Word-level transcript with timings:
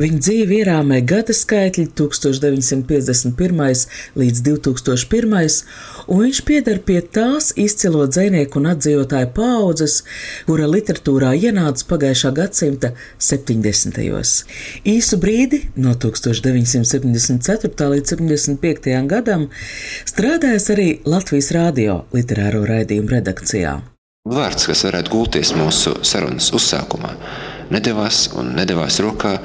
Viņa 0.00 0.18
dzīve 0.24 0.60
ierāmē 0.60 1.00
gada 1.06 1.34
skaitļi 1.36 1.86
1951. 1.98 3.84
līdz 4.20 4.42
2001. 4.46 5.64
un 6.06 6.22
viņš 6.24 6.42
pieder 6.48 6.80
pie 6.86 7.00
tās 7.02 7.52
izcilo 7.56 8.06
dzinieku 8.06 8.60
un 8.60 8.70
atdzīvotāju 8.72 9.30
paudzes, 9.36 10.00
kura 10.48 10.68
literatūrā 10.70 11.34
ienāca 11.38 11.86
pagājušā 11.92 12.32
gadsimta 12.36 12.92
70. 13.18 14.00
Īsu 14.84 15.20
brīdi, 15.20 15.62
no 15.76 15.94
1974. 15.94 17.90
līdz 17.94 18.16
75. 18.16 18.98
gadam, 19.10 19.48
strādājis 20.08 20.70
arī 20.74 20.88
Latvijas 21.04 21.50
Rādio 21.56 22.02
literāro 22.14 22.64
raidījumu 22.68 23.16
redakcijā. 23.18 23.78
Vārds, 24.28 24.66
kas 24.68 24.84
varētu 24.84 25.14
gulties 25.14 25.54
mūsu 25.56 25.94
sarunas 26.04 26.50
uzsākumā, 26.52 27.14
nedavās 27.74 28.26
un 28.38 28.54
nedavās 28.58 29.00
rokā, 29.02 29.36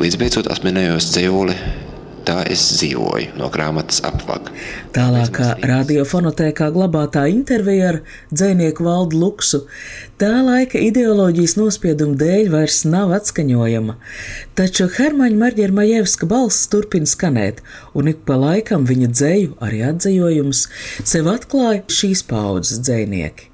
līdz 0.00 0.20
beidzot 0.20 0.52
atminējos 0.52 1.10
dzējoli. 1.12 1.58
Tā 2.26 2.40
es 2.50 2.64
dzīvoju 2.74 3.36
no 3.38 3.46
grāmatas 3.54 4.00
apvaka. 4.02 4.50
Tālākā 4.96 5.52
radiofonotēkā 5.62 6.72
glabātā 6.74 7.28
intervija 7.30 7.92
ar 7.92 7.98
dzinieku 8.32 8.82
valdu 8.82 9.20
Luksu 9.20 9.60
tā 10.18 10.32
laika 10.42 10.82
ideoloģijas 10.82 11.54
nospiedumu 11.60 12.18
dēļ 12.18 12.50
vairs 12.50 12.80
nav 12.90 13.14
atskaņojama, 13.20 13.94
taču 14.58 14.88
Hermaņa 14.98 15.42
Marģera 15.44 15.78
Majevska 15.78 16.26
balss 16.26 16.66
turpina 16.72 17.06
skanēt, 17.06 17.62
un 17.94 18.10
ik 18.10 18.26
pa 18.26 18.40
laikam 18.42 18.90
viņa 18.90 19.12
dzēju, 19.14 19.58
arī 19.62 19.84
atzējojums, 19.92 20.66
sev 21.06 21.30
atklāja 21.30 21.84
šīs 21.86 22.26
paudzes 22.26 22.82
dzēnieki. 22.82 23.52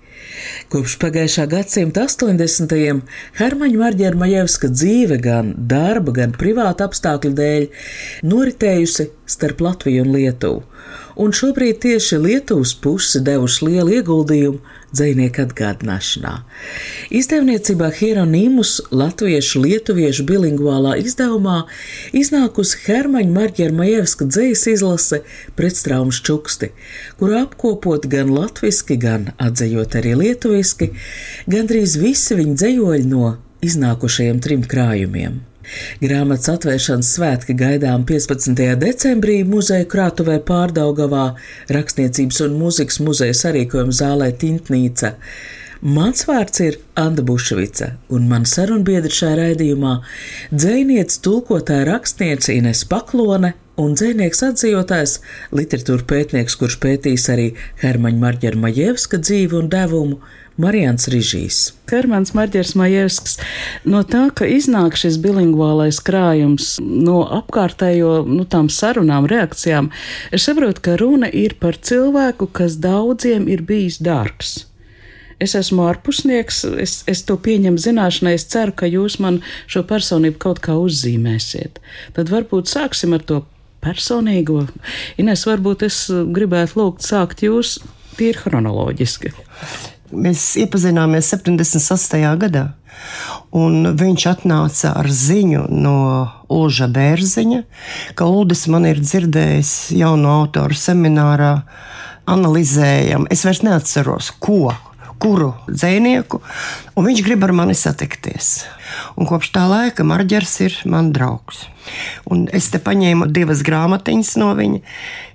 Kopš 0.72 0.96
pagājušā 1.02 1.46
gadsimta 1.50 2.06
80. 2.08 3.02
Hermaņa 3.38 3.80
Marģera 3.82 4.18
Majevska 4.18 4.70
dzīve 4.72 5.18
gan 5.22 5.52
darba, 5.70 6.14
gan 6.16 6.34
privāta 6.38 6.88
apstākļu 6.88 7.32
dēļ 7.38 7.66
noritējusi 8.30 9.08
starp 9.28 9.64
Latviju 9.64 10.06
un 10.06 10.14
Lietuvu, 10.16 10.62
un 11.16 11.32
šobrīd 11.36 11.80
tieši 11.82 12.18
Lietuvas 12.22 12.72
puse 12.74 13.20
devuši 13.24 13.66
lielu 13.68 13.98
ieguldījumu 13.98 14.60
dzinieku 14.92 15.46
atgādināšanā. 15.46 16.32
Izdevniecībā 17.12 17.88
Hieronīmus 17.96 18.74
latviešu 18.92 19.62
lietuviešu 19.64 20.26
bilingvālā 20.28 20.98
izdevumā 21.00 21.62
iznākusi 22.16 22.82
Hermaņa 22.86 23.36
Marģera 23.36 23.76
Majevska 23.76 24.28
dzējas 24.28 24.66
izlase 24.74 25.22
pretstraumas 25.58 26.20
čuksti, 26.24 26.72
kuru 27.20 27.40
apkopot 27.42 28.08
gan 28.12 28.32
latviski, 28.34 28.98
gan 29.00 29.30
atzējot 29.40 29.96
arī 30.02 30.16
lietuviski, 30.24 30.92
gandrīz 31.48 31.96
visi 32.02 32.36
viņa 32.40 32.60
dzējoļi 32.60 33.08
no 33.08 33.36
iznākušajiem 33.64 34.44
trim 34.44 34.68
krājumiem. 34.68 35.40
Grāmatas 36.02 36.50
atvēršanas 36.52 37.14
svētki 37.16 37.56
gaidām 37.58 38.04
15. 38.08 38.60
decembrī 38.80 39.40
muzeja 39.48 39.86
krātuvē 39.88 40.38
Pārdaugavā, 40.48 41.32
Rakstniecības 41.72 42.42
un 42.46 42.60
mūzikas 42.60 43.00
muzeja 43.04 43.36
sarīkojuma 43.44 43.96
zālē 44.02 44.30
Tintnīca. 44.38 45.16
Mans 45.82 46.28
vārds 46.28 46.60
ir 46.62 46.76
Anna 46.94 47.24
Bušvica, 47.26 47.88
un 48.14 48.28
man 48.30 48.44
sarunbiedri 48.46 49.10
šajā 49.10 49.38
raidījumā- 49.40 49.96
dzēniece, 50.60 51.18
tulkotāja 51.24 51.88
rakstniece 51.88 52.54
Ines 52.54 52.84
Paklone 52.84 53.54
un 53.82 53.96
dzēnieks 53.96 54.44
atzītājs, 54.46 55.16
literatūra 55.50 56.06
pētnieks, 56.12 56.56
kurš 56.60 56.78
pētīs 56.82 57.26
arī 57.32 57.48
Hermaņa 57.82 58.22
Marģera 58.24 58.62
Majevska 58.62 59.18
dzīvi 59.18 59.58
un 59.58 59.68
devumu. 59.72 60.20
Marijans 60.62 61.08
Rižīs. 61.10 61.60
Hermans 61.90 62.32
Marģers 62.36 62.72
Majevskis, 62.78 63.36
no 63.84 64.00
tā, 64.08 64.24
ka 64.36 64.46
iznāk 64.48 64.96
šis 65.00 65.18
bilingvālais 65.22 65.98
krājums 66.04 66.76
no 66.80 67.20
apkārtējo, 67.40 68.22
nu, 68.28 68.46
tām 68.48 68.70
sarunām, 68.72 69.28
reakcijām, 69.30 69.90
es 70.32 70.46
saprotu, 70.48 70.84
ka 70.86 70.96
runa 71.00 71.28
ir 71.28 71.58
par 71.60 71.76
cilvēku, 71.76 72.48
kas 72.54 72.78
daudziem 72.80 73.48
ir 73.52 73.64
bijis 73.68 74.00
dārgs. 74.02 74.62
Es 75.42 75.56
esmu 75.58 75.88
ārpusnieks, 75.90 76.62
es, 76.78 77.00
es 77.10 77.24
to 77.26 77.34
pieņemu 77.42 77.80
zināšanai, 77.82 78.36
es 78.38 78.46
ceru, 78.52 78.74
ka 78.78 78.86
jūs 78.86 79.18
man 79.22 79.40
šo 79.66 79.82
personību 79.88 80.38
kaut 80.42 80.62
kā 80.62 80.76
uzzīmēsiet. 80.78 81.80
Tad 82.14 82.30
varbūt 82.30 82.70
sāksim 82.70 83.16
ar 83.16 83.24
to 83.26 83.40
personīgo. 83.82 84.68
Ines, 85.18 85.42
varbūt 85.48 85.82
es 85.88 86.04
gribētu 86.08 86.78
lūgt 86.78 87.08
sākt 87.08 87.42
jūs 87.42 87.80
tīri 88.18 88.38
chronoloģiski. 88.38 89.34
Mēs 90.12 90.44
iepazināmies 90.60 91.30
78. 91.32 92.20
gadā, 92.40 92.66
un 93.56 93.94
viņš 93.98 94.26
atnāca 94.28 94.92
ar 95.00 95.08
ziņu 95.08 95.64
no 95.72 95.96
Ulža 96.52 96.90
Bērziņa, 96.92 97.62
ka 98.18 98.28
Uldis 98.28 98.66
man 98.72 98.86
ir 98.90 99.00
dzirdējis 99.00 99.72
jaunu 99.96 100.30
autoru 100.32 100.76
seminārā, 100.76 101.54
analizējam. 102.28 103.26
Es 103.32 103.46
vairs 103.46 103.64
neatceros, 103.66 104.30
ko 104.38 104.74
kuru 105.22 105.52
dzinieku, 105.70 106.40
un 106.98 107.06
viņš 107.06 107.22
grib 107.26 107.44
ar 107.46 107.54
mani 107.54 107.76
satikties. 107.78 108.64
Un 109.16 109.28
kopš 109.28 109.52
tā 109.54 109.64
laika 109.70 110.04
Marģers 110.06 110.54
ir 110.66 110.76
mans 110.90 111.14
draugs. 111.14 111.62
Un 112.30 112.44
es 112.54 112.68
te 112.72 112.80
paņēmu 112.82 113.28
divas 113.34 113.62
grāmatiņas 113.66 114.34
no 114.42 114.52
viņa, 114.58 114.82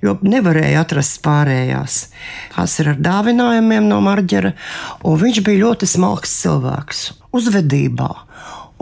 jo 0.03 0.15
nevarēju 0.23 0.79
atrast 0.81 1.21
pārējās. 1.25 1.97
Tās 2.55 2.77
ir 2.81 2.93
ar 2.93 3.01
dāvinājumiem 3.09 3.89
no 3.89 3.99
Marģera, 4.03 4.53
un 5.07 5.19
viņš 5.23 5.43
bija 5.47 5.65
ļoti 5.65 5.89
smalks 5.89 6.37
cilvēks, 6.43 7.03
uzvedībā 7.35 8.11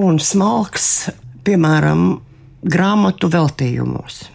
un 0.01 0.19
smalks, 0.19 1.09
piemēram, 1.47 2.07
grāmatu 2.65 3.29
veltījumos. 3.31 4.25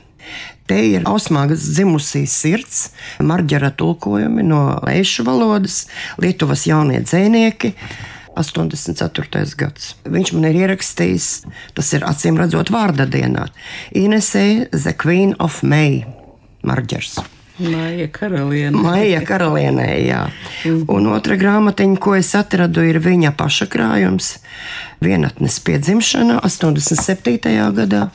Te 0.71 0.79
ir 0.87 1.03
ausmāgas 1.11 1.65
dzimusī 1.75 2.23
sirds, 2.31 2.93
marģera 3.27 3.73
tulkojumi 3.75 4.45
no 4.47 4.63
leišu 4.87 5.25
valodas, 5.27 5.83
Lietuvas 6.23 6.63
jaunie 6.69 7.01
dzēnieki. 7.03 7.73
84. 8.39 9.43
gads. 9.59 9.89
Viņš 10.07 10.31
man 10.37 10.47
ir 10.53 10.61
ierakstījis, 10.63 11.27
tas 11.75 11.91
ir 11.99 12.07
acīm 12.07 12.39
redzot, 12.39 12.71
vārda 12.71 13.09
dienā. 13.11 13.49
Inesē, 13.99 14.71
The 14.71 14.95
Queen 14.95 15.35
of 15.43 15.65
May, 15.67 16.05
Marģers. 16.63 17.19
Maija 17.61 18.07
karalienē. 18.15 18.81
Maija 18.81 19.25
karalienē, 19.27 19.89
jā. 20.07 20.23
Un 20.71 21.11
otra 21.11 21.37
grāmatiņa, 21.41 21.99
ko 22.01 22.15
es 22.17 22.31
atradu, 22.39 22.87
ir 22.87 23.03
viņa 23.05 23.35
paša 23.37 23.67
krājums. 23.75 24.37
Vienatnes 25.03 25.59
piedzimšana 25.67 26.39
87. 26.47 27.59
gadā 27.77 28.07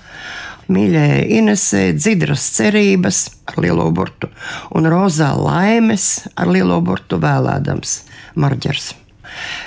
mīļai 0.72 1.26
Inesē, 1.40 1.88
Dzidras 1.98 2.46
cerības 2.58 3.24
ar 3.50 3.60
lielo 3.66 3.88
burtu 3.96 4.30
un 4.76 4.90
Rozā 4.90 5.32
laimes 5.38 6.26
ar 6.36 6.52
lielo 6.52 6.80
burtu 6.86 7.20
vēlēdams 7.22 7.98
Marģers. 8.40 8.94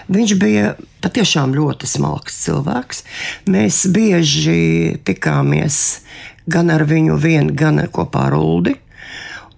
Viņš 0.08 0.34
bija 0.40 0.74
patiešām 1.04 1.54
ļoti 1.56 1.88
smalks 1.88 2.42
cilvēks. 2.46 3.04
Mēs 3.50 3.84
bieži 3.92 4.98
tikāmies 5.06 6.00
gan 6.48 6.72
ar 6.72 6.86
viņu 6.88 7.18
vienu, 7.20 7.54
gan 7.54 7.82
kopā 7.92 8.28
ar 8.30 8.38
Uldi. 8.38 8.76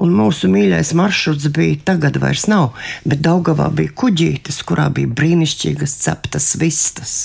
Un 0.00 0.14
mūsu 0.16 0.48
mīļākais 0.48 0.94
maršruts 0.96 1.50
bija, 1.52 1.76
tagad 1.90 2.16
vairs 2.22 2.46
nav, 2.48 2.70
bet 3.04 3.20
Daugavā 3.20 3.66
bija 3.76 3.92
kuģītis, 4.00 4.62
kurā 4.64 4.88
bija 4.96 5.10
brīnišķīgas 5.12 5.98
ceptas 6.06 6.54
vistas. 6.60 7.18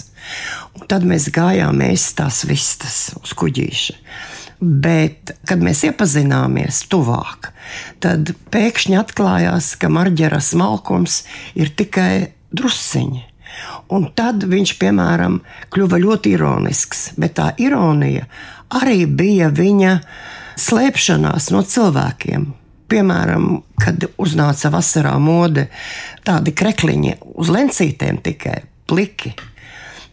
Un 0.76 0.88
tad 0.92 1.06
mēs 1.08 1.30
gājām 1.34 1.84
ēst 1.86 2.18
tās 2.20 2.44
vistas 2.48 2.98
uz 3.22 3.36
kuģīša. 3.38 4.00
Bet, 4.60 5.34
kad 5.46 5.60
mēs 5.64 5.84
iepazināmies 5.90 6.86
tuvāk, 6.92 7.52
tad 8.04 8.32
pēkšņi 8.54 8.98
atklājās, 9.02 9.74
ka 9.80 9.92
marģera 9.92 10.40
smalkums 10.42 11.24
ir 11.60 11.74
tikai 11.76 12.32
drusciņi. 12.56 13.26
Un 13.96 14.10
tad 14.16 14.44
viņš, 14.50 14.76
piemēram, 14.82 15.40
kļuva 15.72 16.00
ļoti 16.02 16.34
ironisks, 16.36 17.08
bet 17.20 17.38
tā 17.40 17.52
ironija 17.62 18.26
arī 18.76 19.06
bija 19.08 19.52
viņa 19.54 19.98
slēpšanās 20.60 21.52
no 21.54 21.64
cilvēkiem. 21.68 22.48
Piemēram, 22.92 23.50
kad 23.82 24.08
uznāca 24.22 24.70
vasarā 24.74 25.16
mode, 25.20 25.68
tādi 26.26 26.54
krekliņi 26.56 27.18
uz 27.42 27.52
lencītēm 27.54 28.22
tikai 28.26 28.60
pliki 28.90 29.34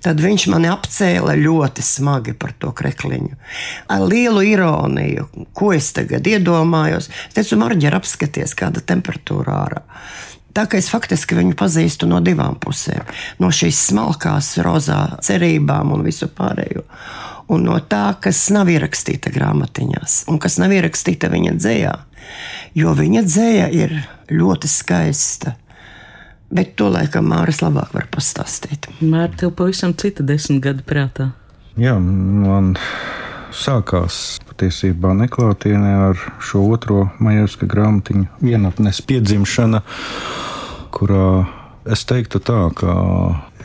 Tad 0.03 0.19
viņš 0.19 0.49
mani 0.51 0.67
apcēla 0.67 1.37
ļoti 1.39 1.85
smagi 1.87 2.35
par 2.35 2.57
to 2.59 2.73
krekliņu. 2.75 3.37
Ar 3.95 4.03
lielu 4.03 4.43
ironiju, 4.51 5.29
ko 5.55 5.71
es 5.77 5.93
tagad 5.95 6.27
iedomājos. 6.27 7.07
Es 7.29 7.37
teicu, 7.37 7.61
Marģer, 7.61 7.95
apskaties, 8.01 8.57
kāda 8.59 8.83
temperatūra 8.83 9.59
ārā. 9.63 9.85
Tā 10.53 10.67
kā 10.69 10.77
es 10.77 10.91
faktiski 10.93 11.37
viņu 11.39 11.55
pazīstu 11.57 12.09
no 12.11 12.19
divām 12.21 12.59
pusēm. 12.61 13.07
No 13.41 13.49
šīs 13.55 13.79
smalkās, 13.89 14.57
rozā 14.65 15.01
cerībām 15.25 15.95
un 15.95 16.03
visu 16.05 16.29
pārējo. 16.29 16.85
Un 17.53 17.65
no 17.69 17.79
tā, 17.81 18.05
kas 18.21 18.43
nav 18.53 18.69
ierakstīta 18.73 19.33
grāmatiņās, 19.33 20.25
un 20.33 20.39
kas 20.43 20.59
nav 20.61 20.75
ierakstīta 20.75 21.31
viņa 21.33 21.55
dzējā. 21.57 21.95
Jo 22.79 22.93
viņa 22.97 23.25
dzēja 23.27 23.71
ir 23.77 23.97
ļoti 24.33 24.71
skaista. 24.71 25.57
Bet 26.53 26.75
to 26.77 26.91
laikam 26.93 27.31
Māris 27.33 27.63
labāk 27.65 27.95
var 27.97 28.09
pastāstīt. 28.13 28.91
Mērķis 29.01 29.41
tev 29.41 29.55
pavisam 29.57 29.95
cita 29.97 30.25
desmit 30.27 30.61
gadu 30.67 30.85
prātā. 30.85 31.31
Jā, 31.81 31.95
man 31.97 32.75
sākās 33.57 34.37
patiesībā 34.51 35.15
neklātienē 35.17 35.93
ar 36.11 36.21
šo 36.45 36.67
otro 36.75 37.07
maģiska 37.25 37.69
grāmatiņu, 37.73 38.27
vienatnes 38.45 39.01
piedzimšana, 39.09 39.81
kurā 40.93 41.47
es 41.89 42.05
teiktu 42.09 42.43
tā, 42.45 42.61
ka 42.77 42.93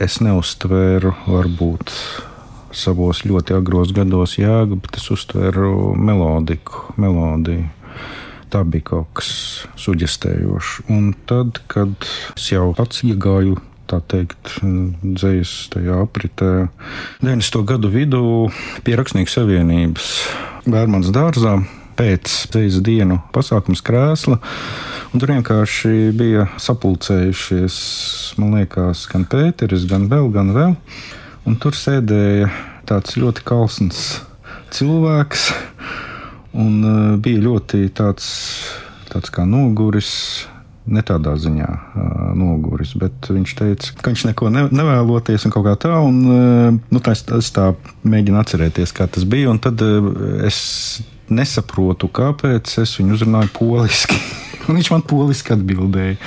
es 0.00 0.20
neuztvēru 0.24 1.12
varbūt 1.28 1.92
savos 2.72 3.24
ļoti 3.28 3.56
agros 3.56 3.92
gados 3.96 4.38
jēgu, 4.38 4.80
bet 4.84 4.96
es 5.00 5.08
uztvēru 5.12 5.94
melodiku, 5.96 6.88
melodiju. 7.00 7.68
Tā 8.48 8.62
bija 8.64 8.86
kaut 8.94 9.10
kas 9.18 9.30
suģistējošs. 9.76 10.88
Un 10.94 11.10
tad, 11.28 11.60
kad 11.68 11.92
es 12.32 12.46
jau 12.52 12.70
pats 12.76 13.02
iegāju 13.04 13.58
tā 13.88 14.00
teikt, 14.08 14.58
dzīslis 14.60 15.68
tajā 15.72 15.98
apritē. 16.04 16.68
90. 17.24 17.64
gadu 17.68 17.90
vidū 17.92 18.22
pie 18.84 18.96
Rakstnieku 19.00 19.32
savienības 19.32 20.08
Vērmans 20.68 21.12
dārzā 21.14 21.58
pēc 21.98 22.34
dzīslas 22.52 22.84
dienu 22.84 23.18
pasākums 23.34 23.82
krēsla. 23.84 24.38
Un 25.08 25.22
tur 25.22 25.32
vienkārši 25.32 26.10
bija 26.16 26.46
sapulcējušies, 26.60 27.78
man 28.40 28.58
liekas, 28.58 29.06
gan 29.08 29.24
Pēteris, 29.28 29.88
gan 29.88 30.06
vēl, 30.12 30.28
gan 30.34 30.52
vēl. 30.56 30.74
Un 31.48 31.56
tur 31.60 31.76
sēdēja 31.76 32.50
tāds 32.88 33.16
ļoti 33.16 33.44
kalns 33.48 34.02
cilvēks, 34.76 35.48
un 36.58 36.78
uh, 36.84 37.16
bija 37.22 37.42
ļoti 37.44 37.88
tāds, 37.96 38.28
tāds 39.10 39.32
kā 39.34 39.44
noguris, 39.48 40.12
ne 40.88 41.02
tādā 41.04 41.34
ziņā 41.38 41.68
uh, 41.68 42.22
noguris, 42.38 42.94
bet 42.98 43.28
viņš 43.30 43.54
teica, 43.58 43.92
ka 44.00 44.12
viņš 44.12 44.24
neko 44.30 44.50
ne, 44.54 44.64
nevēloties 44.72 45.46
un 45.46 45.54
kaut 45.54 45.66
kā 45.68 45.76
tā. 45.86 45.94
Un, 46.04 46.22
uh, 46.24 46.80
nu, 46.80 47.02
tā 47.04 47.14
es, 47.16 47.24
es 47.38 47.52
tā 47.54 47.70
mēģinu 48.08 48.40
atcerēties, 48.40 48.94
kā 48.96 49.08
tas 49.12 49.28
bija. 49.28 49.54
Tad 49.62 49.84
uh, 49.84 50.10
es 50.48 50.58
nesaprotu, 51.28 52.08
kāpēc 52.08 52.78
es 52.82 52.96
viņu 53.00 53.18
uzrunāju 53.18 53.54
poliski. 53.60 54.18
viņš 54.68 54.90
man 54.94 55.06
poliski 55.08 55.54
atbildēja. 55.56 56.18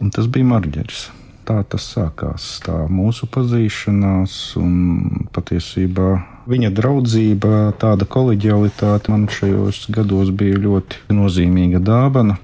Un 0.00 0.12
tas 0.14 0.28
bija 0.32 0.48
Marģeris. 0.48 1.08
Tā 1.50 1.64
tas 1.66 1.82
sākās, 1.96 2.44
tā 2.62 2.76
mūsu 2.86 3.26
pazīšanās, 3.26 4.34
un 4.60 5.24
patiesībā 5.34 6.12
viņa 6.46 6.68
draudzība, 6.76 7.72
tāda 7.80 8.06
kolēģialitāte 8.06 9.10
man 9.10 9.24
šajos 9.34 9.88
gados 9.90 10.30
bija 10.30 10.60
ļoti 10.62 11.16
nozīmīga 11.16 11.80
dāvana. 11.82 12.36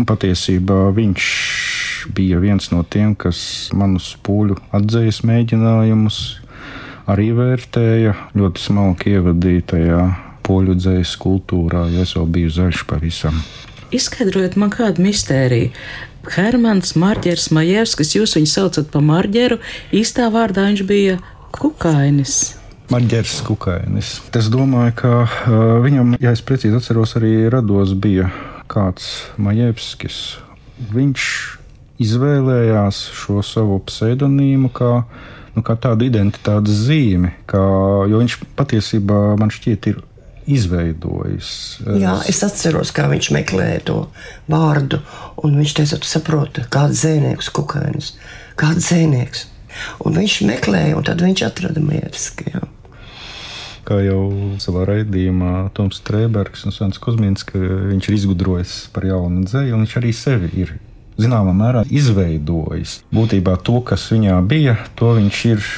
Un 0.00 0.08
patiesībā 0.08 0.86
viņš 0.96 1.28
bija 2.16 2.40
viens 2.40 2.70
no 2.72 2.80
tiem, 2.80 3.12
kas 3.12 3.68
manus 3.76 4.14
pūļu 4.24 4.56
atzīves 4.80 5.20
mēģinājumus 5.28 6.22
arī 7.12 7.28
vērtēja. 7.36 8.16
Ļoti 8.40 8.66
smalki 8.70 9.18
ievadīja 9.18 9.68
tajā 9.74 10.02
poļu 10.48 10.80
dzīslas 10.80 11.16
kultūrā, 11.20 11.90
jo 11.92 12.08
es 12.08 12.16
vēl 12.16 12.32
biju 12.38 12.56
zaļš 12.62 12.88
pavisam. 12.88 13.36
Izskaidrojiet 13.92 14.56
man 14.56 14.72
kādu 14.72 15.04
mistēriju. 15.04 15.74
Hermans 16.34 16.94
Marģers 16.98 17.50
Majevskis, 17.54 18.14
jūs 18.18 18.36
viņu 18.38 18.50
saucat 18.50 18.90
par 18.92 19.04
Marģeru, 19.06 19.60
īstā 19.94 20.28
vārdā 20.34 20.66
viņš 20.70 20.82
bija 20.88 21.18
Kukainis. 21.56 22.56
Marģers 22.90 23.40
Kukainis. 23.46 24.16
Es 24.36 24.50
domāju, 24.52 24.94
ka 25.00 25.12
uh, 25.26 25.54
viņam, 25.82 26.16
ja 26.22 26.34
es 26.36 26.42
precīzi 26.46 26.78
atceros, 26.78 27.16
arī 27.18 27.48
rados 27.50 27.94
bija 27.98 28.30
kāds 28.70 29.08
Majevskis. 29.42 30.38
Viņš 30.92 31.24
izvēlējās 32.02 33.00
šo 33.16 33.40
savu 33.46 33.80
pseidonīmu 33.88 34.70
kā, 34.76 34.90
nu, 35.56 35.64
kā 35.66 35.76
tādu 35.80 36.06
identitātes 36.06 36.84
zīmi, 36.86 37.32
kā, 37.50 37.62
jo 38.10 38.20
viņš 38.20 38.38
patiesībā 38.58 39.20
man 39.40 39.52
šķiet 39.54 39.90
ir 39.92 40.02
izveidojis. 40.46 41.50
Jā, 42.00 42.16
es 42.30 42.42
atceros, 42.46 42.92
kā 42.94 43.08
viņš 43.10 43.30
meklēja 43.34 43.82
to 43.90 43.98
vārdu, 44.50 45.02
un 45.44 45.58
viņš 45.60 45.76
teica, 45.80 46.00
tu 46.02 46.10
saproti, 46.10 46.64
kāds 46.72 47.02
zēnieks, 47.04 47.50
kukainis, 47.54 48.14
kāds 48.58 48.90
zēnieks. 48.92 49.46
Un 50.06 50.16
viņš 50.16 50.40
meklēja, 50.48 50.96
un 50.96 51.04
tad 51.04 51.20
viņš 51.20 51.44
atrada 51.50 51.82
Mievski. 51.84 52.48
Jā. 52.54 52.64
Kā 53.86 54.00
jau 54.02 54.56
savā 54.62 54.86
raidījumā 54.88 55.68
Toms 55.76 56.00
Strēbergs 56.00 56.64
un 56.66 56.74
Svens 56.74 56.98
Kusmins, 56.98 57.44
ka 57.46 57.60
viņš 57.60 58.08
ir 58.08 58.16
izgudrojis 58.16 58.74
par 58.94 59.06
jaunu 59.06 59.44
dzēju, 59.46 59.76
un 59.76 59.84
viņš 59.84 59.98
arī 60.00 60.14
sevi 60.16 60.50
ir 60.64 60.72
zināmā 61.20 61.52
mērā 61.56 61.84
izveidojis. 61.86 63.00
Būtībā 63.14 63.56
to, 63.64 63.80
kas 63.86 64.08
viņā 64.12 64.40
bija, 64.48 64.76
to 64.98 65.12
viņš 65.20 65.44
ir 65.52 65.68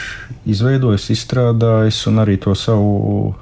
izveidojis, 0.48 1.10
izstrādājis 1.14 2.00
un 2.10 2.24
arī 2.24 2.38
to 2.42 2.54
savu 2.58 3.34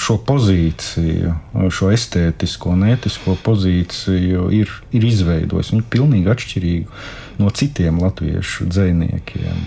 šo 0.00 0.18
pozīciju, 0.26 1.32
šo 1.72 1.90
estētisko 1.94 2.74
un 2.74 2.84
ētisko 2.90 3.36
pozīciju 3.44 4.50
ir, 4.54 4.72
ir 4.92 5.06
izveidojis. 5.08 5.72
Viņa 5.72 5.82
ir 5.82 5.90
pilnīgi 5.92 6.32
atšķirīga 6.34 7.00
no 7.40 7.50
citiem 7.56 8.00
latviešu 8.02 8.68
dziniekiem. 8.68 9.62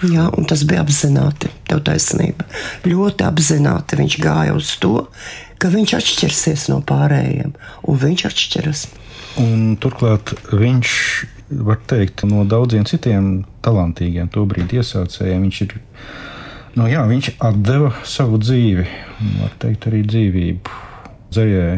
Šo... 0.00 0.10
Jā, 0.10 0.26
un 0.34 0.48
tas 0.50 0.64
bija 0.68 0.82
apzināti. 0.82 1.52
Tev 1.70 1.84
taisnība. 1.86 2.48
Ļoti 2.88 3.26
apzināti 3.28 4.00
viņš 4.00 4.18
gāja 4.22 4.56
uz 4.58 4.74
to, 4.82 5.06
ka 5.62 5.70
viņš 5.72 5.94
atšķirsies 6.00 6.66
no 6.72 6.80
pārējiem, 6.86 7.54
un 7.86 8.02
viņš 8.02 8.26
atšķiras. 8.32 8.82
Un, 9.40 9.78
turklāt 9.80 10.34
viņš 10.50 10.90
var 11.62 11.78
teikt, 11.88 12.26
no 12.28 12.42
daudziem 12.48 12.84
citiem 12.88 13.44
talantīgiem, 13.64 14.28
tobrīd 14.32 14.74
iesācējiem, 14.80 15.46
viņš 15.46 15.64
ir. 15.68 15.80
Nu, 16.72 16.86
jā, 16.88 17.02
viņš 17.04 17.34
deva 17.60 17.90
savu 18.08 18.38
dzīvi, 18.40 18.86
var 19.42 19.56
teikt, 19.60 19.90
arī 19.90 20.00
dzīvību 20.08 20.78
dzējai 21.32 21.74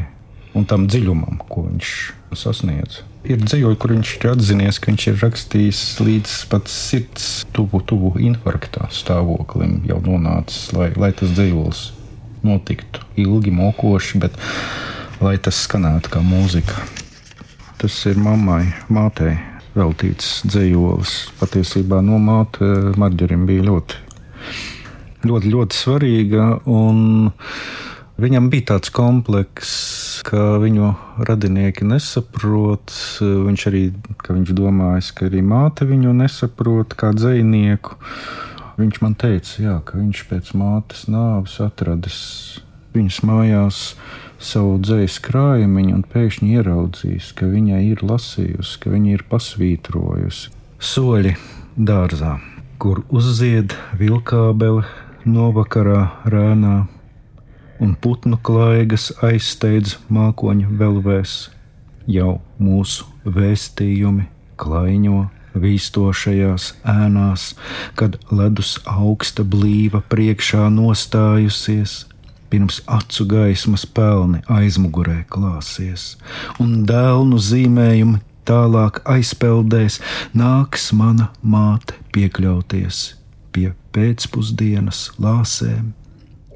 un 0.54 0.66
tam 0.70 0.86
dziļumam, 0.86 1.40
ko 1.50 1.64
viņš 1.66 1.90
sasniedz. 2.38 3.00
Ir 3.26 3.40
dzīvoja, 3.42 3.78
kur 3.80 3.94
viņš 3.94 4.12
ir 4.20 4.28
atzinies, 4.34 4.78
ka 4.78 4.92
viņš 4.92 5.06
ir 5.10 5.18
rakstījis 5.22 5.80
līdz 6.04 6.34
pat 6.52 6.70
sirds 6.70 7.28
tuvu, 7.56 7.80
tuvu 7.82 8.12
infarktā 8.22 8.86
stāvoklim, 8.94 9.80
jau 9.88 9.98
nonācis, 10.04 10.68
lai, 10.76 10.90
lai 11.00 11.10
tas 11.16 11.32
dzīvos 11.32 11.86
notiktu 12.44 13.02
ilgi, 13.18 13.50
mokoši, 13.54 14.20
bet 14.22 14.38
lai 15.24 15.34
tas 15.42 15.58
skanētu 15.64 16.12
kā 16.12 16.22
mūzika. 16.22 16.84
Tas 17.80 17.96
ir 18.06 18.20
mammai, 18.20 18.68
mātei 18.92 19.34
veltīts 19.74 20.44
dzīslis. 20.46 21.16
Patiesībā 21.40 21.98
no 22.04 22.20
māte 22.22 22.68
Marģerim 23.00 23.48
bija 23.48 23.66
ļoti, 23.72 24.04
ļoti, 25.28 25.52
ļoti 25.54 25.78
svarīga. 25.78 26.48
Viņam 28.14 28.46
bija 28.46 28.68
tāds 28.74 28.92
komplekss, 28.94 30.20
ka 30.26 30.60
viņu 30.62 30.92
radinieki 31.26 31.86
nesaprot. 31.90 32.94
Viņš 33.20 33.66
arī 33.70 33.84
viņš 34.28 34.52
domājis, 34.54 35.10
ka 35.16 35.26
arī 35.26 35.42
māte 35.42 35.88
viņu 35.88 36.14
nesaprot 36.20 36.94
kā 36.98 37.10
dzinieku. 37.16 37.98
Viņš 38.78 39.00
man 39.02 39.18
teica, 39.18 39.56
jā, 39.62 39.74
ka 39.86 39.98
viņš 39.98 40.22
pēc 40.30 40.54
mātes 40.58 41.04
nāves 41.10 41.60
atradis 41.62 42.20
viņas 42.94 43.20
mājās 43.26 43.80
savu 44.42 44.76
dzīslu 44.82 45.22
krājumu, 45.24 45.84
un 45.94 46.02
pēkšņi 46.10 46.58
ieraudzījis, 46.58 47.30
ka 47.38 47.48
viņai 47.50 47.80
ir 47.88 48.02
lasījusi, 48.06 48.80
ka 48.82 48.92
viņa 48.92 49.14
ir 49.14 49.24
pasvītrojusi 49.30 50.52
soļi 50.84 51.34
dārzā, 51.78 52.36
kur 52.82 53.02
uzzied 53.14 53.74
vilkābele 53.98 54.84
novakarā 55.26 56.02
rēnā, 56.30 56.84
un 57.82 57.94
putnu 58.00 58.38
klaigas 58.42 59.10
aizsteidz 59.24 59.96
mākoņu 60.12 60.70
velvēs, 60.78 61.34
jau 62.06 62.38
mūsu 62.60 63.08
vēstījumi 63.24 64.28
klaiņo 64.60 65.24
vīstošajās 65.54 66.70
ēnās, 66.90 67.52
kad 67.98 68.18
ledus 68.34 68.76
augsta 68.90 69.44
blīva 69.46 70.02
priekšā 70.10 70.66
nostājusies 70.74 72.04
pirms 72.50 72.80
acu 72.86 73.26
gaismas 73.30 73.86
pelni 73.86 74.42
aizmugurē 74.50 75.22
klāsies, 75.30 76.14
un 76.62 76.84
dēlnu 76.86 77.40
zīmējumi 77.42 78.22
tālāk 78.46 79.00
aizpeldēs, 79.08 80.00
nāks 80.36 80.90
mana 80.94 81.30
māte 81.42 81.96
piekļauties 82.14 83.04
pie 83.54 83.70
pēcpusdienas 83.94 85.12
lāsēm, 85.22 85.92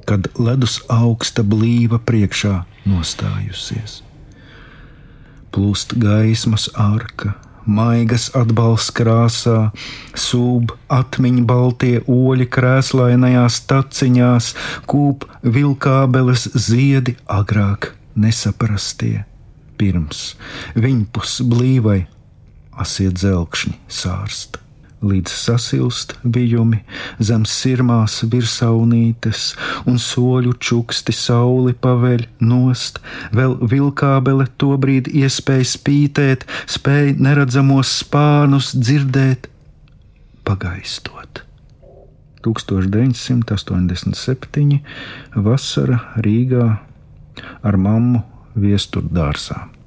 kad 0.08 0.28
ledus 0.40 0.80
augsta 0.90 1.44
blīva 1.46 2.00
priekšā 2.02 2.62
nostājusies. 2.88 4.00
Plūst 5.54 5.94
gaismas 6.00 6.66
arka, 6.78 7.34
maigas 7.68 8.28
atbalsts 8.36 8.92
krāsā, 8.96 9.70
sūb 10.16 10.74
atmiņu 10.92 11.44
baltie 11.48 11.94
oļi 12.08 12.48
krēslainajās 12.56 13.62
taciņās, 13.70 14.52
kūp 14.90 15.26
vilkābeles 15.56 16.48
ziedi 16.68 17.16
agrāk 17.40 17.92
nesaprastie. 18.18 19.24
Pirms 19.78 20.32
viņpus 20.74 21.40
blīvai 21.46 22.00
asie 22.82 23.12
dzelkšņi 23.14 23.76
sārsta 23.86 24.67
līdz 25.02 25.30
sasilst 25.30 26.18
bijumi 26.24 26.80
zem 27.22 27.44
sirmās 27.48 28.24
virsaunītes, 28.32 29.56
un 29.86 29.98
soļu 30.02 30.52
čuksti 30.58 31.12
sauli 31.14 31.74
paveļ 31.74 32.26
nost, 32.40 32.98
vēl 33.34 33.58
vilkābele 33.70 34.46
tobrīd 34.58 35.08
iespēja 35.12 35.64
spītēt, 35.74 36.44
spēj 36.66 37.14
neredzamos 37.22 37.88
spānus 38.02 38.76
dzirdēt, 38.76 39.48
pagaistot. 40.48 41.44
1987. 42.42 44.80
vasara 45.34 45.98
Rīgā 46.24 46.78
ar 47.62 47.76
mammu 47.76 48.22
viesturdārsā. 48.58 49.77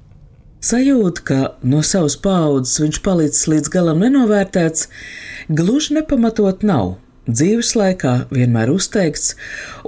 Sajūta, 0.62 1.22
ka 1.26 1.38
no 1.66 1.80
savas 1.82 2.14
paudzes 2.22 2.78
viņš 2.84 2.98
palicis 3.02 3.48
līdz 3.50 3.70
galam 3.74 4.04
nenovērtēts, 4.04 4.92
gluži 5.50 5.96
nepamatot 5.98 6.62
nav. 6.62 7.00
Dzīves 7.26 7.72
laikā 7.78 8.12
vienmēr 8.30 8.70
uzteikts, 8.70 9.32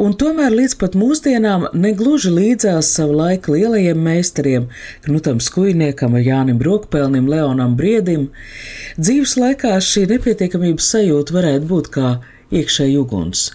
un 0.02 0.18
tomēr 0.18 0.54
līdz 0.54 0.76
pat 0.82 0.98
mūsdienām 0.98 1.68
negluži 1.78 2.34
līdzās 2.34 2.90
savu 2.98 3.20
laiku 3.22 3.54
lielajiem 3.54 4.02
meistariem, 4.02 4.68
Knutam 5.06 5.42
Skujniekam, 5.46 6.18
Jānim 6.18 6.58
Brokpelnim, 6.58 7.30
Leonam 7.30 7.78
Briedim, 7.78 8.32
dzīves 8.98 9.38
laikā 9.46 9.78
šī 9.78 10.08
nepietiekamības 10.16 10.94
sajūta 10.96 11.38
varētu 11.38 11.70
būt 11.70 11.94
kā 11.94 12.16
iekšēji 12.50 13.02
uguns. 13.02 13.52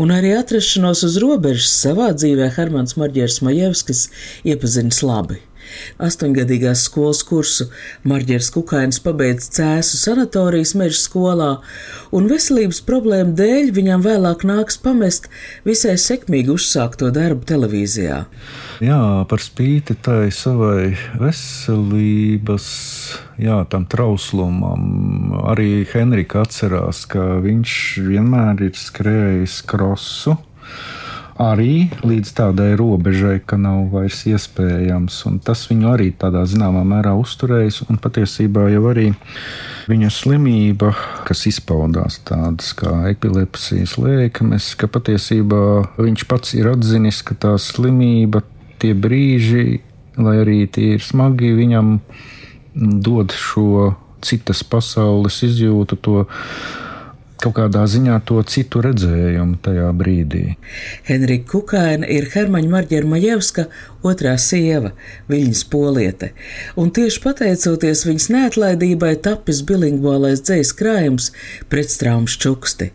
Un 0.00 0.16
arī 0.16 0.32
atrašanos 0.38 1.04
uz 1.04 1.20
robežas 1.20 1.76
savā 1.84 2.14
dzīvē 2.16 2.54
Hermans 2.56 2.96
Marģers 2.96 3.42
Majevskis 3.44 4.08
iepazinis 4.48 5.04
labi. 5.04 5.44
Astoņgadīgās 6.02 6.84
skolas 6.88 7.22
kursu. 7.26 7.68
Marģers 8.08 8.50
Kukainis 8.54 9.00
pabeidz 9.04 9.48
Cēsu 9.54 9.98
sanatorijas 10.00 10.74
meža 10.78 11.00
skolā, 11.00 11.50
un 12.14 12.28
veselības 12.30 12.80
problēmu 12.86 13.36
dēļ 13.38 13.72
viņam 13.76 14.04
vēlāk 14.04 14.46
nāks 14.48 14.78
pamest 14.80 15.28
visai 15.66 15.96
sekmīgi 16.00 16.54
uzsākto 16.54 17.10
darbu 17.14 17.46
televīzijā. 17.48 18.24
Jā, 18.84 19.02
par 19.30 19.42
spīti 19.42 19.96
tai 20.02 20.32
savai 20.34 20.94
veselības, 21.20 22.66
jā, 23.40 23.60
tam 23.70 23.86
trauslumam, 23.90 25.36
arī 25.52 25.84
Henrika 25.92 26.42
atcerās, 26.42 27.04
ka 27.10 27.38
viņš 27.44 27.76
vienmēr 28.08 28.66
ir 28.68 28.74
skrējis 28.78 29.60
krosu 29.70 30.36
arī 31.40 31.88
līdz 32.04 32.30
tādai 32.36 32.74
robežai, 32.78 33.38
ka 33.42 33.56
nav 33.60 33.88
vairs 33.92 34.22
iespējams. 34.30 35.16
Un 35.28 35.40
tas 35.42 35.64
viņu 35.70 35.90
arī 35.90 36.10
tādā 36.18 36.44
zināmā 36.48 36.84
mērā 36.86 37.14
uzturējis, 37.18 37.82
un 37.88 37.98
patiesībā 38.02 38.68
jau 38.72 38.84
arī 38.92 39.10
viņa 39.90 40.10
slimība, 40.14 40.92
kas 41.28 41.44
izpaudās 41.50 42.20
tādas 42.28 42.72
kā 42.78 42.92
epilepsijas 43.10 43.96
lēkmes, 44.00 44.70
ka 44.78 44.88
patiesībā 44.88 45.64
viņš 45.98 46.26
pats 46.30 46.54
ir 46.56 46.70
atzinis, 46.72 47.20
ka 47.26 47.36
tā 47.36 47.56
slimība, 47.60 48.44
tie 48.82 48.94
brīži, 48.94 49.80
lai 50.20 50.38
arī 50.44 50.62
tie 50.70 50.94
ir 50.96 51.04
smagi, 51.04 51.52
viņam 51.58 51.98
dod 52.74 53.34
šo 53.34 53.94
citas 54.24 54.62
pasaules 54.64 55.42
izjūtu, 55.44 55.98
to 56.00 56.24
kaut 57.42 57.56
kādā 57.58 57.84
ziņā 57.90 58.18
to 58.28 58.40
citu 58.48 58.82
redzējumu 58.84 59.58
tajā 59.64 59.90
brīdī. 59.96 60.44
Henrika 61.08 61.50
Kukaina 61.54 62.08
ir 62.10 62.28
Hermaņa 62.32 62.70
Marģera 62.72 63.10
Majevska 63.10 63.66
otrā 64.04 64.34
sieva, 64.40 64.92
Viļņas 65.30 65.62
poliete, 65.72 66.30
un 66.80 66.90
tieši 66.94 67.20
pateicoties 67.24 68.04
viņas 68.04 68.26
neatlaidībai 68.34 69.14
tapis 69.24 69.62
bilingvālais 69.66 70.42
dzējas 70.44 70.72
krājums 70.76 71.30
pretstraumas 71.72 72.36
čuksti. 72.40 72.90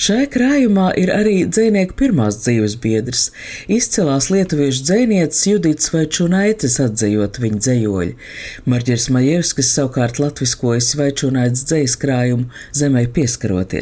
Šai 0.00 0.24
krājumā 0.32 0.88
ir 1.00 1.12
arī 1.12 1.36
dzēnieku 1.44 1.98
pirmās 2.00 2.40
dzīves 2.40 2.78
biedrs, 2.80 3.26
izcelās 3.68 4.30
lietuviešu 4.32 4.86
dzēnietis 4.88 5.44
Judits 5.50 5.92
Vaičunaitis 5.92 6.78
atzējot 6.86 7.40
viņa 7.42 7.62
dzējoļi. 7.66 8.16
Marģers 8.64 9.10
Majevskis 9.12 9.74
savukārt 9.76 10.22
latviskojas 10.22 10.94
Vaičunaitis 10.96 11.66
dzējas 11.68 12.00
krājumu 12.00 12.48
zemē 12.76 13.06
pieskaroties. 13.12 13.75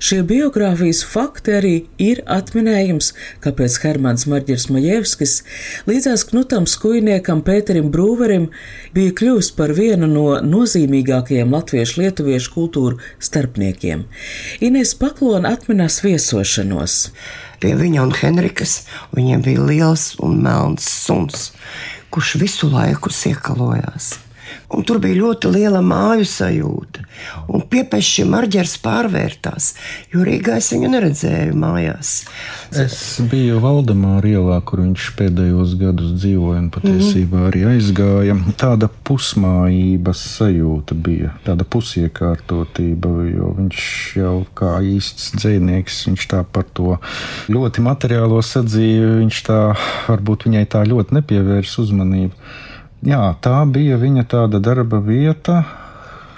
Šie 0.00 0.20
biogrāfijas 0.26 1.02
fakti 1.06 1.54
arī 1.58 1.74
ir 2.00 2.22
atminējums, 2.30 3.12
kāpēc 3.44 3.76
Hermans 3.82 4.26
Marģers 4.30 4.68
Majevskis 4.72 5.34
līdzās 5.90 6.24
Knutam 6.30 6.68
Skujniekam 6.70 7.42
Pēterim 7.46 7.90
Brūverim 7.92 8.48
bija 8.96 9.14
kļuvis 9.20 9.52
par 9.58 9.74
vienu 9.76 10.08
no 10.10 10.26
nozīmīgākajiem 10.44 11.52
latviešu 11.54 12.02
lietuviešu 12.04 12.54
kultūru 12.56 13.00
starpniekiem. 13.20 14.06
Ines 14.64 14.96
Paklona 14.98 15.54
atminās 15.56 16.00
viesošanos. 16.06 16.98
Pie 17.60 17.74
viņa 17.76 18.06
un 18.06 18.16
Henrikas 18.16 18.80
viņiem 19.12 19.44
bija 19.44 19.68
liels 19.68 20.14
un 20.24 20.40
melns 20.40 20.88
suns, 20.88 21.50
kurš 22.08 22.38
visu 22.40 22.72
laiku 22.72 23.12
siekalojās. 23.12 24.14
Un 24.70 24.84
tur 24.86 25.00
bija 25.02 25.18
ļoti 25.18 25.50
liela 25.50 25.80
māju 25.82 26.26
sajūta. 26.30 27.02
Un 27.50 27.64
piepešķi 27.72 28.24
marģers 28.30 28.76
pārvērtās, 28.84 29.72
jo 30.12 30.22
Rīgā 30.24 30.60
es 30.60 30.70
viņu 30.70 30.90
neredzēju 30.92 31.56
mājās. 31.58 32.12
Es 32.78 32.94
biju 33.32 33.58
Valdemāra 33.64 34.30
ielā, 34.30 34.60
kur 34.62 34.84
viņš 34.84 35.08
pēdējos 35.18 35.74
gadus 35.80 36.14
dzīvoja 36.20 36.62
un 36.62 36.70
patiesībā 36.76 37.48
arī 37.48 37.64
aizgāja. 37.72 38.38
Tāda 38.62 38.86
pusmājības 39.10 40.22
sajūta 40.36 40.94
bija, 40.94 41.34
tāda 41.46 41.66
pusiekārtotība, 41.66 43.14
jo 43.34 43.52
viņš 43.58 43.90
jau 44.20 44.36
kā 44.54 44.76
īsts 44.86 45.34
dzēnieks, 45.40 46.04
viņš 46.12 46.30
tā 46.30 46.44
par 46.46 46.70
to 46.78 47.00
ļoti 47.50 47.82
materiālo 47.90 48.38
sadzīvi, 48.38 49.16
viņš 49.24 49.44
tā 49.50 49.60
varbūt 50.06 50.46
viņai 50.46 50.66
tā 50.70 50.86
ļoti 50.86 51.18
nepievērs 51.18 51.78
uzmanību. 51.82 52.68
Jā, 53.06 53.20
tā 53.40 53.62
bija 53.64 53.96
viņa 54.00 54.26
tāda 54.28 54.60
darba 54.60 55.00
vieta. 55.00 55.62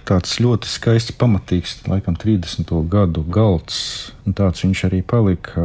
Tāds 0.06 0.36
ļoti 0.42 0.70
skaists, 0.70 1.14
pamatīgs, 1.18 1.80
laikam, 1.90 2.14
30. 2.18 2.70
gadu 2.90 3.24
galds. 3.26 4.12
Tāds 4.26 4.62
viņš 4.62 4.84
arī 4.90 5.02
palika. 5.02 5.64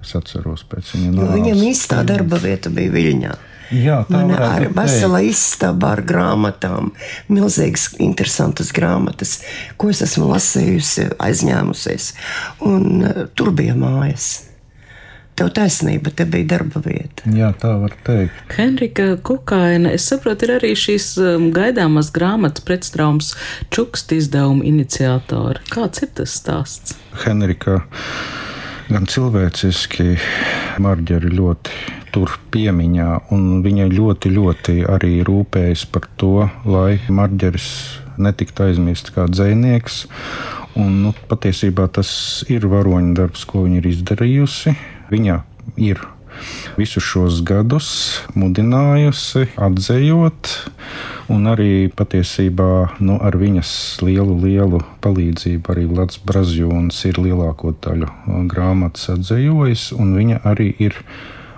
Es 0.00 0.14
atceros 0.16 0.62
pēc 0.70 0.94
viņa 0.94 1.12
nāves. 1.12 1.34
Viņam 1.34 1.62
īstā 1.66 2.00
darba 2.06 2.40
vieta 2.40 2.72
bija 2.72 2.92
Viļņā. 2.94 3.36
Jā, 3.74 3.96
tā 4.06 4.20
varētu 4.22 4.68
ar 4.68 4.74
vesela 4.76 5.20
istaba 5.26 5.88
ar 5.96 6.04
grāmatām, 6.06 6.92
milzīgas, 7.26 7.88
interesantas 7.98 8.70
grāmatas, 8.74 9.40
ko 9.74 9.90
es 9.90 10.04
esmu 10.06 10.28
lasījusi, 10.30 11.08
aizņēmusies. 11.18 12.12
Un 12.68 13.02
uh, 13.02 13.24
tur 13.34 13.50
bija 13.56 13.74
mājas. 13.74 14.45
Tev 15.36 15.50
taisnība, 15.52 16.08
te 16.16 16.24
bija 16.24 16.48
darba 16.54 16.80
vieta. 16.80 17.26
Jā, 17.36 17.50
tā 17.60 17.74
var 17.76 17.92
teikt. 18.06 18.54
Henrika 18.56 19.10
Kukaina, 19.20 19.90
es 19.92 20.06
saprotu, 20.08 20.46
ir 20.46 20.54
arī 20.54 20.70
šīs 20.78 21.10
um, 21.20 21.50
gaidāmās 21.52 22.08
grāmatas 22.14 22.64
pretstraumas 22.64 23.34
čukst 23.68 24.14
izdevuma 24.16 24.64
iniciatori. 24.64 25.60
Kāds 25.68 26.06
ir 26.06 26.14
tas 26.16 26.38
stāsts? 26.40 26.96
Henrika 27.26 27.82
gan 28.88 29.04
cilvēciski 29.12 30.16
marģeri 30.80 31.34
ļoti 31.36 31.84
tur 32.16 32.32
piemiņā, 32.56 33.10
un 33.36 33.60
viņa 33.60 33.90
ļoti, 33.92 34.32
ļoti 34.32 34.78
arī 34.88 35.18
rūpējas 35.26 35.84
par 35.92 36.08
to, 36.16 36.48
lai 36.64 36.96
marģeris 37.12 37.68
netiktu 38.16 38.70
aizmirsts 38.70 39.12
kā 39.12 39.28
dzēnieks. 39.28 40.06
Un, 40.80 41.02
nu, 41.04 41.12
patiesībā 41.28 41.90
tas 41.92 42.10
ir 42.52 42.64
varoņa 42.72 43.16
darbs, 43.20 43.44
ko 43.48 43.64
viņa 43.64 43.82
ir 43.82 43.92
izdarījusi. 43.92 44.76
Viņa 45.10 45.40
ir 45.76 46.00
visus 46.76 47.04
šos 47.04 47.40
gadus 47.46 47.88
mudinājusi, 48.36 49.46
atzējot, 49.56 50.50
un 51.32 51.48
arī 51.50 51.88
patiesībā 51.96 52.98
nu, 53.00 53.16
ar 53.22 53.38
viņas 53.40 53.70
lielu, 54.04 54.36
lielu 54.42 54.82
palīdzību 55.04 55.72
arī 55.72 55.86
Latvijas 55.88 56.20
Brazjūns 56.28 57.00
ir 57.08 57.20
lielāko 57.22 57.72
daļu 57.86 58.10
grāmatas 58.50 59.08
atzējojis, 59.16 59.88
un 59.96 60.14
viņa 60.18 60.42
arī 60.46 60.68
ir 60.88 60.98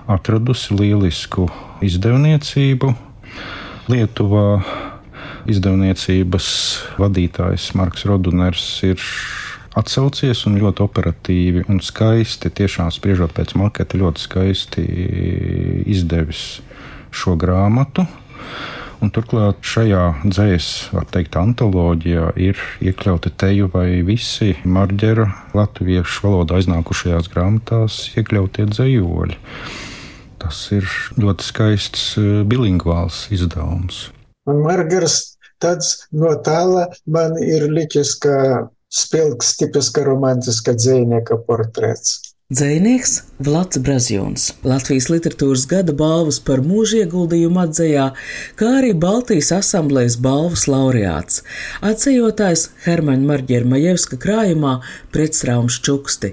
atradusi 0.09 0.77
lielisku 0.79 1.49
izdevniecību 1.85 2.95
Lietuvā. 3.89 4.47
Izdevniecības 5.49 6.47
vadītājs 7.01 7.71
Marks 7.79 8.03
Roduners 8.05 8.65
ir 8.85 9.01
atsaucies 9.77 10.45
un 10.49 10.57
ļoti 10.61 10.85
operatīvi 10.85 11.67
un 11.69 11.83
skaisti, 11.85 12.51
tiešām 12.51 12.93
spriežot 12.95 13.35
pēc 13.37 13.55
maketa, 13.59 14.01
ļoti 14.01 14.25
skaisti 14.25 14.87
izdevis 15.91 16.61
šo 17.15 17.37
grāmatu. 17.41 18.07
Un 18.99 19.13
turklāt 19.15 19.63
šajā 19.63 20.25
dzīslu, 20.25 20.97
var 20.97 21.05
teikt, 21.15 21.37
antoloģijā 21.39 22.33
ir 22.43 22.59
iekļauti 22.83 23.31
teju 23.39 23.69
vai 23.71 24.01
visi 24.07 24.57
marģera 24.67 25.29
latviešu 25.55 26.25
valodā 26.27 26.59
aiznākušajās 26.59 27.31
grāmatās 27.31 28.01
iekļautie 28.19 28.67
dzējoļi. 28.73 29.39
Tas 30.43 30.65
ir 30.75 30.87
ļoti 31.19 31.47
skaists 31.47 32.09
eh, 32.19 32.27
bilingvāls 32.51 33.27
izdevums. 33.35 34.09
Un 34.51 34.65
Margars 34.67 35.37
tāds 35.63 36.09
no 36.11 36.33
tāla 36.43 36.89
man 37.07 37.39
ir 37.43 37.69
liķis, 37.71 38.15
ka 38.23 38.35
спел 38.89 39.37
к 39.37 39.43
Степеско-романтиска 39.43 40.75
Дзейнека 40.75 41.37
портрет. 41.37 42.01
Dzēnieks 42.49 43.11
Vlads 43.45 43.77
Brazjons, 43.85 44.45
Latvijas 44.65 45.11
literatūras 45.13 45.67
gada 45.69 45.93
balvas 45.93 46.39
par 46.41 46.63
mūža 46.65 47.03
ieguldījumu 47.03 47.61
atzējā, 47.61 48.07
kā 48.57 48.71
arī 48.79 48.95
Baltijas 49.03 49.51
asamblējas 49.59 50.17
balvas 50.25 50.65
laureāts, 50.73 51.43
atzējotājs 51.85 52.65
Hermaņa 52.87 53.29
Marģera 53.29 53.69
Majevska 53.75 54.17
krājumā 54.25 54.73
pretstraums 55.13 55.77
čuksti. 55.85 56.33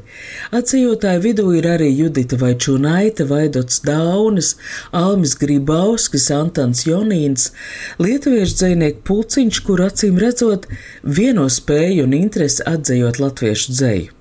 Atzējotāju 0.56 1.26
vidū 1.28 1.50
ir 1.60 1.68
arī 1.74 1.92
Judita 1.92 2.40
Vaičunaita, 2.40 3.28
Vaidots 3.28 3.84
Daunis, 3.84 4.56
Almis 4.96 5.36
Gribauskis, 5.44 6.32
Antans 6.32 6.88
Jonīns, 6.88 7.52
lietuviešu 8.00 8.62
dzēnieku 8.64 9.04
pulciņš, 9.12 9.66
kur 9.68 9.84
acīm 9.92 10.24
redzot 10.24 10.72
vieno 11.04 11.52
spēju 11.52 12.08
un 12.08 12.22
interesi 12.24 12.64
atzējot 12.72 13.26
latviešu 13.28 13.82
dzēju. 13.82 14.15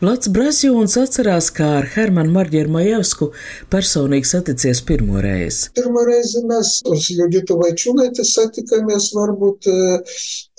Vlads 0.00 0.28
Brasjons 0.34 0.96
atcerās, 1.00 1.46
kā 1.56 1.68
ar 1.80 1.86
Hermanu 1.94 2.30
Marģeru 2.36 2.70
Majevsku 2.76 3.24
personīgi 3.72 4.26
saticies 4.30 4.78
pirmo 4.86 5.16
reizi. 5.24 5.62
Pirmo 5.76 6.00
reizi 6.08 6.40
mēs 6.48 6.68
uz 6.90 7.02
Juditu 7.14 7.52
Vaičūnaiti 7.60 8.22
satikāmies 8.26 9.04
varbūt 9.16 9.60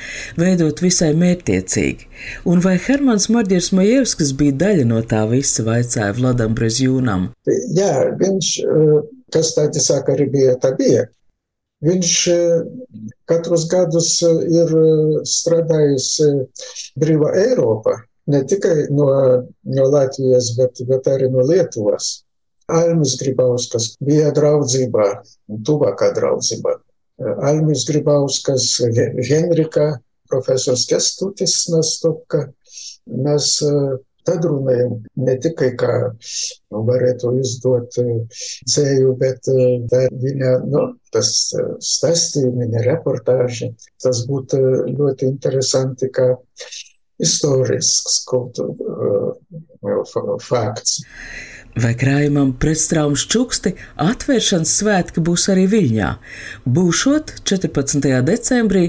veidot 0.41 0.81
visai 0.81 1.13
mērķiecīgi? 1.21 2.09
Un 2.49 2.65
vai 2.65 2.79
Hermans 2.81 3.29
Marģers 3.29 3.75
Majevskis 3.77 4.33
bija 4.41 4.57
daļa 4.65 4.89
no 4.89 5.05
tā 5.05 5.27
visa, 5.29 5.67
vaicāja 5.69 6.17
Vladam 6.17 6.57
Brezjūnam? 6.57 7.29
Jā, 7.77 7.93
viņš, 8.17 8.53
kas 9.37 9.53
tādi 9.59 9.85
saka, 9.85 10.17
arī 10.17 10.31
bija, 10.33 10.57
tā 10.65 10.73
bija. 10.81 11.05
Viņš 11.85 12.15
katrus 13.29 13.69
gadus 13.69 14.15
ir 14.25 14.73
strādājis 15.29 16.15
Brīvā 17.01 17.37
Eiropa, 17.41 18.01
ne 18.27 18.43
tikai 18.47 18.89
no, 18.91 19.07
no 19.77 19.87
Latvijas, 19.93 20.53
bet, 20.59 20.83
bet 20.89 21.09
arī 21.11 21.31
no 21.33 21.45
Lietuvas. 21.47 22.11
Almis 22.71 23.17
Gribauskas 23.19 23.95
bija 24.07 24.31
draudzībā, 24.35 25.09
tuvākā 25.67 26.13
draudzībā. 26.15 26.77
Almis 27.49 27.83
Gribauskas, 27.89 28.69
Henrika, 29.29 29.89
profesors 30.31 30.87
Kestutis 30.89 31.65
Nastopka. 31.73 32.47
Mēs 33.11 33.57
Tad 34.29 34.45
runājam 34.45 34.99
ne 35.25 35.35
tikai 35.41 35.71
kā 35.81 35.93
nu, 36.13 36.83
varētu 36.89 37.33
izdot 37.41 37.97
dzēju, 37.97 39.15
bet 39.21 39.49
viņa, 40.25 40.53
nu, 40.69 40.83
tas 41.15 41.31
stāstījumi, 41.91 42.69
reportāži, 42.85 43.71
tas 44.05 44.23
būtu 44.29 44.61
ļoti 44.93 45.31
interesanti 45.31 46.11
kā 46.13 46.29
historisks 47.21 48.23
kaut 48.29 48.59
uh, 48.65 49.37
fakts. 50.45 51.03
Vai 51.79 51.93
krājumam 51.95 52.51
pretstraumas 52.59 53.23
čuksti 53.31 53.77
atvēršanas 54.03 54.73
svētki 54.81 55.23
būs 55.23 55.47
arī 55.53 55.69
Viļņā? 55.71 56.09
Būšot 56.67 57.37
14. 57.47 58.09
decembrī, 58.27 58.89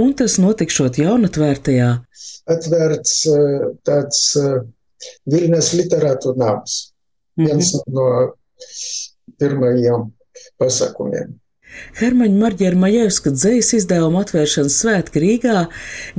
un 0.00 0.14
tas 0.16 0.38
notikšot 0.40 1.02
jaunatvērtajā. 1.02 1.90
Atvērts 2.52 3.18
tāds 3.84 4.24
Viļņas 5.28 5.70
literātu 5.76 6.32
nams. 6.38 6.94
Mm 7.36 7.44
-hmm. 7.44 7.50
Viens 7.50 7.72
no 7.86 8.08
pirmajiem 9.38 10.08
pasākumiem. 10.60 11.38
Hermaņa 11.98 12.38
Marģera 12.40 12.78
Majevska 12.78 13.32
dzējas 13.34 13.70
izdevuma 13.78 14.22
atvēršanas 14.24 14.78
svētki 14.82 15.22
Rīgā 15.22 15.66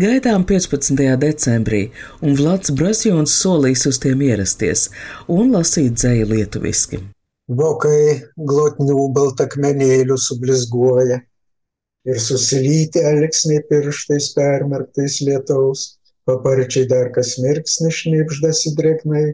gaidām 0.02 0.46
15. 0.50 1.02
decembrī, 1.22 1.82
un 2.22 2.38
Vlads 2.40 2.74
Brasjons 2.78 3.34
solīs 3.42 3.86
uz 3.90 4.00
tiem 4.04 4.22
ierasties 4.26 4.88
un 5.28 5.54
lasīt 5.56 6.00
dzēju 6.00 6.30
lietuviski. 6.32 7.02
Vokai 7.52 8.24
glotnių 8.50 9.10
baltakmenėlių 9.18 10.18
sublizguoja 10.26 11.20
ir 12.08 12.20
susilyti 12.20 13.04
alksniai 13.08 13.64
pirštais 13.70 14.32
permerktais 14.38 15.20
lietaus, 15.28 15.86
paparčiai 16.28 16.88
dar 16.90 17.12
kas 17.16 17.36
mirksni 17.44 17.92
šnipždasi 17.92 18.74
drėgnai, 18.80 19.26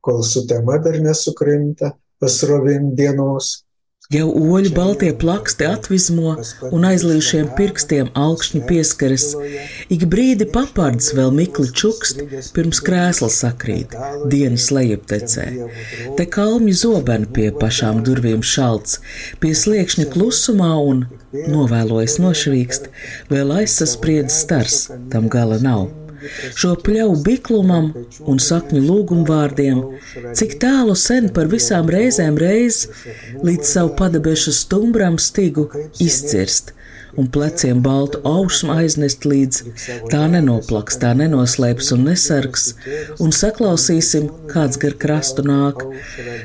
kol 0.00 0.22
sutema 0.24 0.78
dar 0.82 0.98
nesukrinta 1.04 1.92
pasrovin 2.20 2.94
dienos 2.98 3.67
Jau 4.08 4.30
oļu 4.32 4.70
baltie 4.72 5.08
plaksti 5.20 5.66
atvizmo 5.68 6.30
un 6.72 6.86
aizlījušiem 6.88 7.50
pirkstiem 7.58 8.06
augšņi 8.16 8.60
pieskaras. 8.70 9.26
Ik 9.92 10.06
brīdi 10.14 10.46
papards 10.54 11.10
vēl 11.18 11.28
mikli 11.36 11.68
čukst, 11.82 12.22
pirms 12.56 12.80
krēsla 12.86 13.28
sakrīt, 13.34 13.92
dienas 14.32 14.70
lejuptecē. 14.72 15.46
Te 16.16 16.28
kalmi 16.38 16.72
zobeni 16.72 17.28
pie 17.36 17.50
pašām 17.60 18.00
durvīm 18.08 18.40
šalts, 18.54 19.02
pie 19.44 19.52
sliekšņa 19.52 20.08
klusumā 20.16 20.72
un, 20.88 21.04
novēlojas 21.52 22.16
nošvīkst, 22.24 22.88
vēl 23.28 23.58
aizsaspriedz 23.60 24.40
stars, 24.40 24.86
tam 25.12 25.28
gala 25.28 25.60
nav 25.60 25.90
šo 26.58 26.74
pļauju 26.86 27.20
biklumam 27.26 27.90
un 28.30 28.40
sakņu 28.42 28.82
lūgumvārdiem, 28.84 29.82
cik 30.38 30.58
tālu 30.62 30.96
sen 30.98 31.30
par 31.34 31.50
visām 31.52 31.90
reizēm 31.92 32.40
reiz 32.40 32.84
līdz 33.44 33.74
savu 33.74 33.94
padabešu 33.98 34.54
stumbram 34.62 35.20
stigu 35.22 35.68
izcirst 36.02 36.74
un 37.18 37.28
pleciem 37.34 37.80
baltu 37.82 38.20
ausmu 38.28 38.74
aiznest 38.78 39.26
līdz 39.26 39.62
tā 40.12 40.22
nenoplaks, 40.32 40.98
tā 41.02 41.10
nenoslēps 41.18 41.90
un 41.96 42.06
nesargs, 42.08 42.68
un 43.24 43.34
saklausīsim, 43.34 44.28
kāds 44.52 44.78
gar 44.82 44.94
krastu 45.02 45.44
nāk, 45.46 45.82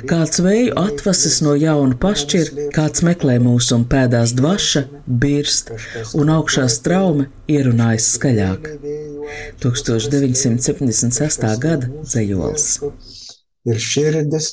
kāds 0.09 0.41
vēju 0.43 0.73
atvases 0.81 1.39
no 1.45 1.53
jauna 1.59 1.97
pašķir, 2.05 2.51
kāds 2.75 3.05
meklē 3.05 3.37
mūsu 3.43 3.77
un 3.77 3.85
pēdās 3.93 4.33
dvaša, 4.39 4.85
birst, 5.23 5.71
un 6.17 6.33
augšā 6.33 6.65
straume 6.71 7.29
ierunājas 7.51 8.09
skaļāk. 8.17 8.69
1976. 9.63 11.47
gada 11.63 11.89
dzējols. 12.03 12.67
Ir 13.69 13.79
širdis, 13.79 14.49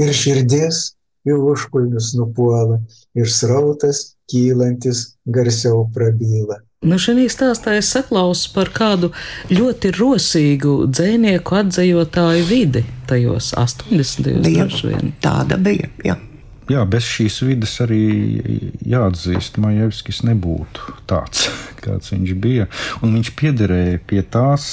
ir 0.00 0.10
širdies, 0.16 0.84
jau 1.24 1.40
užkulnius 1.52 2.12
nupuola, 2.18 2.80
ir 3.16 3.30
srautas, 3.30 4.14
kylantis 4.30 5.14
garsiau 5.24 5.86
prabyla. 5.94 6.60
Nu, 6.84 6.98
šī 7.00 7.24
stāstā 7.32 7.78
es 7.78 7.88
saklausu 7.94 8.50
par 8.52 8.68
kādu 8.74 9.08
ļoti 9.48 9.94
rosīgu 9.96 10.74
dzēnieku 10.92 11.56
atzējotāju 11.62 12.44
vidi 12.50 12.84
tajos 13.08 13.54
80. 13.56 14.44
gados. 14.44 14.84
Tāda 15.24 15.56
bija. 15.64 15.88
Jā. 16.04 16.18
Jā, 16.70 16.82
bez 16.88 17.06
šīs 17.08 17.40
vidas 17.44 17.74
arī 17.84 18.02
jāatzīst, 18.88 19.58
Majevskis 19.62 20.22
nebūtu 20.26 20.94
tāds, 21.10 21.46
kāds 21.84 22.12
viņš 22.14 22.34
bija. 22.40 22.68
Un 23.04 23.16
viņš 23.18 23.32
piederēja 23.38 24.00
pie 24.08 24.22
tās, 24.22 24.66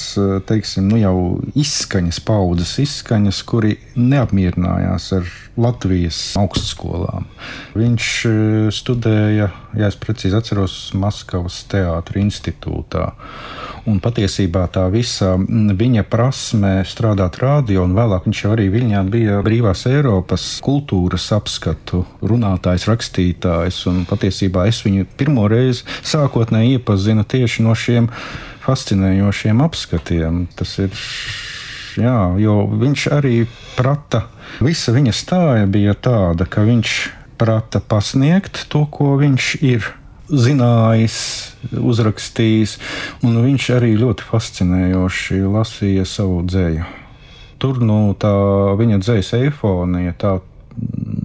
teiksim, 0.49 0.87
nu 0.91 1.01
jau 1.01 1.15
izskaņas, 1.57 2.21
paudzes 2.27 2.77
izskaņas, 2.85 3.43
kuri 3.47 3.77
neapmierinājās 3.99 5.11
ar 5.19 5.31
Latvijas 5.61 6.19
augstskolām. 6.39 7.27
Viņš 7.75 8.11
e, 8.27 8.35
studēja, 8.73 9.49
ja 9.77 9.89
es 9.89 9.97
precīzi 9.99 10.37
atceros, 10.37 10.77
Maskavas 10.97 11.61
teātris 11.71 12.23
institūtā. 12.23 13.09
Un 13.89 13.97
patiesībā 14.03 14.67
tā 14.73 14.83
visa 14.93 15.33
viņa 15.39 16.03
prasme 16.09 16.73
strādāt 16.85 17.39
radio, 17.41 17.85
un 17.87 17.95
vēlāk 17.97 18.27
viņš 18.27 18.41
arī 18.51 18.67
Viņā 18.71 19.01
bija 19.09 19.39
brīvās 19.45 19.87
Eiropas 19.89 20.45
kultūras 20.63 21.25
apskatu 21.35 22.03
runātājs, 22.21 22.85
rakstītājs. 22.89 23.81
Un 23.89 24.03
patiesībā 24.09 24.67
es 24.69 24.83
viņu 24.85 25.07
pirmo 25.17 25.47
reizi 25.51 25.85
sākotnēji 26.07 26.77
iepazinu 26.77 27.25
tieši 27.25 27.65
no 27.65 27.73
šiem 27.77 28.09
fascinējošiem 28.61 29.63
apskatiem. 29.65 30.43
Tas 30.55 30.77
ir 30.83 30.93
jā, 31.97 32.17
jo 32.41 32.59
viņš 32.81 33.07
arī 33.17 33.45
prata, 33.77 34.27
visa 34.61 34.93
viņa 34.93 35.15
stāja 35.15 35.65
bija 35.69 35.97
tāda, 35.97 36.45
ka 36.45 36.65
viņš 36.67 36.99
prata 37.41 37.81
pasniegt 37.81 38.67
to, 38.69 38.85
ko 38.85 39.15
viņš 39.17 39.55
ir 39.65 39.89
zinājis, 40.31 41.17
uzrakstījis, 41.77 42.77
viņš 43.23 43.67
arī 43.75 43.91
ļoti 43.99 44.27
fascinējoši 44.29 45.41
lasīja 45.45 46.07
savu 46.07 46.41
dzēju. 46.47 46.87
Tur 47.61 47.81
nu, 47.85 47.99
tā 48.17 48.31
viņa 48.79 49.01
dzējas 49.03 49.35
eifonija, 49.37 50.15
tā, 50.17 50.37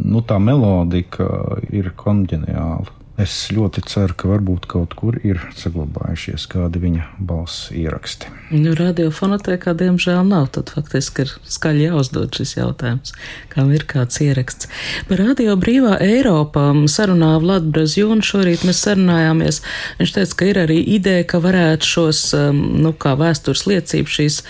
nu, 0.04 0.20
tā 0.26 0.36
melodika 0.42 1.28
ir 1.72 1.94
konģeniāla. 1.96 2.95
Es 3.16 3.32
ļoti 3.48 3.80
ceru, 3.88 4.12
ka 4.12 4.28
varbūt 4.28 4.66
kaut 4.68 4.92
kur 4.98 5.14
ir 5.24 5.38
saglabājušies 5.56 6.42
kādi 6.52 6.82
viņa 6.82 7.06
balss 7.16 7.70
ieraksti. 7.72 8.28
Nu, 8.52 8.74
radiofonotēkā 8.76 9.72
diemžēl 9.80 10.20
nav. 10.28 10.50
Tad 10.52 10.68
faktiski 10.74 11.24
ir 11.24 11.32
skaļi 11.48 11.86
jāuzdod 11.86 12.36
šis 12.36 12.52
jautājums, 12.58 13.14
kam 13.54 13.72
ir 13.72 13.86
kāds 13.88 14.20
ieraksts. 14.20 14.68
Par 15.08 15.22
radio 15.24 15.56
brīvā 15.56 15.96
Eiropā 16.04 16.68
sarunā 16.92 17.32
Vlad 17.40 17.72
Brazjūnu 17.72 18.20
šorīt 18.20 18.68
mēs 18.68 18.84
sarunājāmies. 18.84 19.62
Viņš 20.02 20.16
teica, 20.18 20.36
ka 20.36 20.52
ir 20.52 20.62
arī 20.66 20.78
ideja, 20.98 21.24
ka 21.32 21.40
varētu 21.40 21.92
šos, 21.96 22.24
um, 22.36 22.62
nu, 22.84 22.92
kā 22.92 23.16
vēstures 23.16 23.64
liecību 23.70 24.18
šīs 24.18 24.42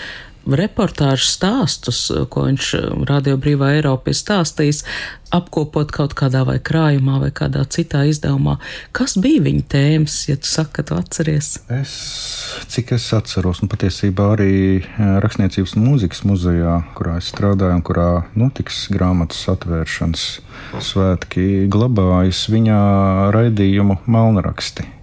reportāžu 0.55 1.27
stāstus, 1.27 2.07
ko 2.31 2.47
viņš 2.47 2.73
um, 2.79 3.05
Radio 3.09 3.37
Brīvā 3.41 3.73
Eiropa 3.77 4.13
ir 4.13 4.17
stāstījis, 4.17 4.83
apkopot 5.35 5.91
kaut 5.91 6.15
kādā 6.17 6.43
vai 6.47 6.57
krājumā 6.63 7.17
vai 7.25 7.31
kādā 7.35 7.65
citā 7.67 8.05
izdevumā. 8.07 8.57
Kas 8.95 9.17
bija 9.19 9.43
viņa 9.43 9.65
tēmas, 9.73 10.15
ja 10.29 10.37
tu 10.39 10.47
saki, 10.47 10.77
ka 10.77 10.85
tu 10.87 10.97
atceries? 10.97 11.51
Es, 11.73 11.93
cik 12.71 12.95
es 12.95 13.07
atceros, 13.17 13.61
un 13.63 13.71
patiesībā 13.71 14.31
arī 14.37 14.51
eh, 14.79 15.13
Rakstniecības 15.23 15.75
un 15.77 15.87
mūzikas 15.89 16.23
muzejā, 16.27 16.79
kurā 16.97 17.17
es 17.21 17.31
strādāju 17.33 17.79
un 17.79 17.85
kurā 17.87 18.09
notiks 18.39 18.85
grāmatas 18.93 19.43
atvēršanas 19.51 20.27
svētki, 20.83 21.67
glabājas 21.71 22.45
viņa 22.51 22.77
raidījumu 23.35 24.01
malnraksti. 24.07 24.96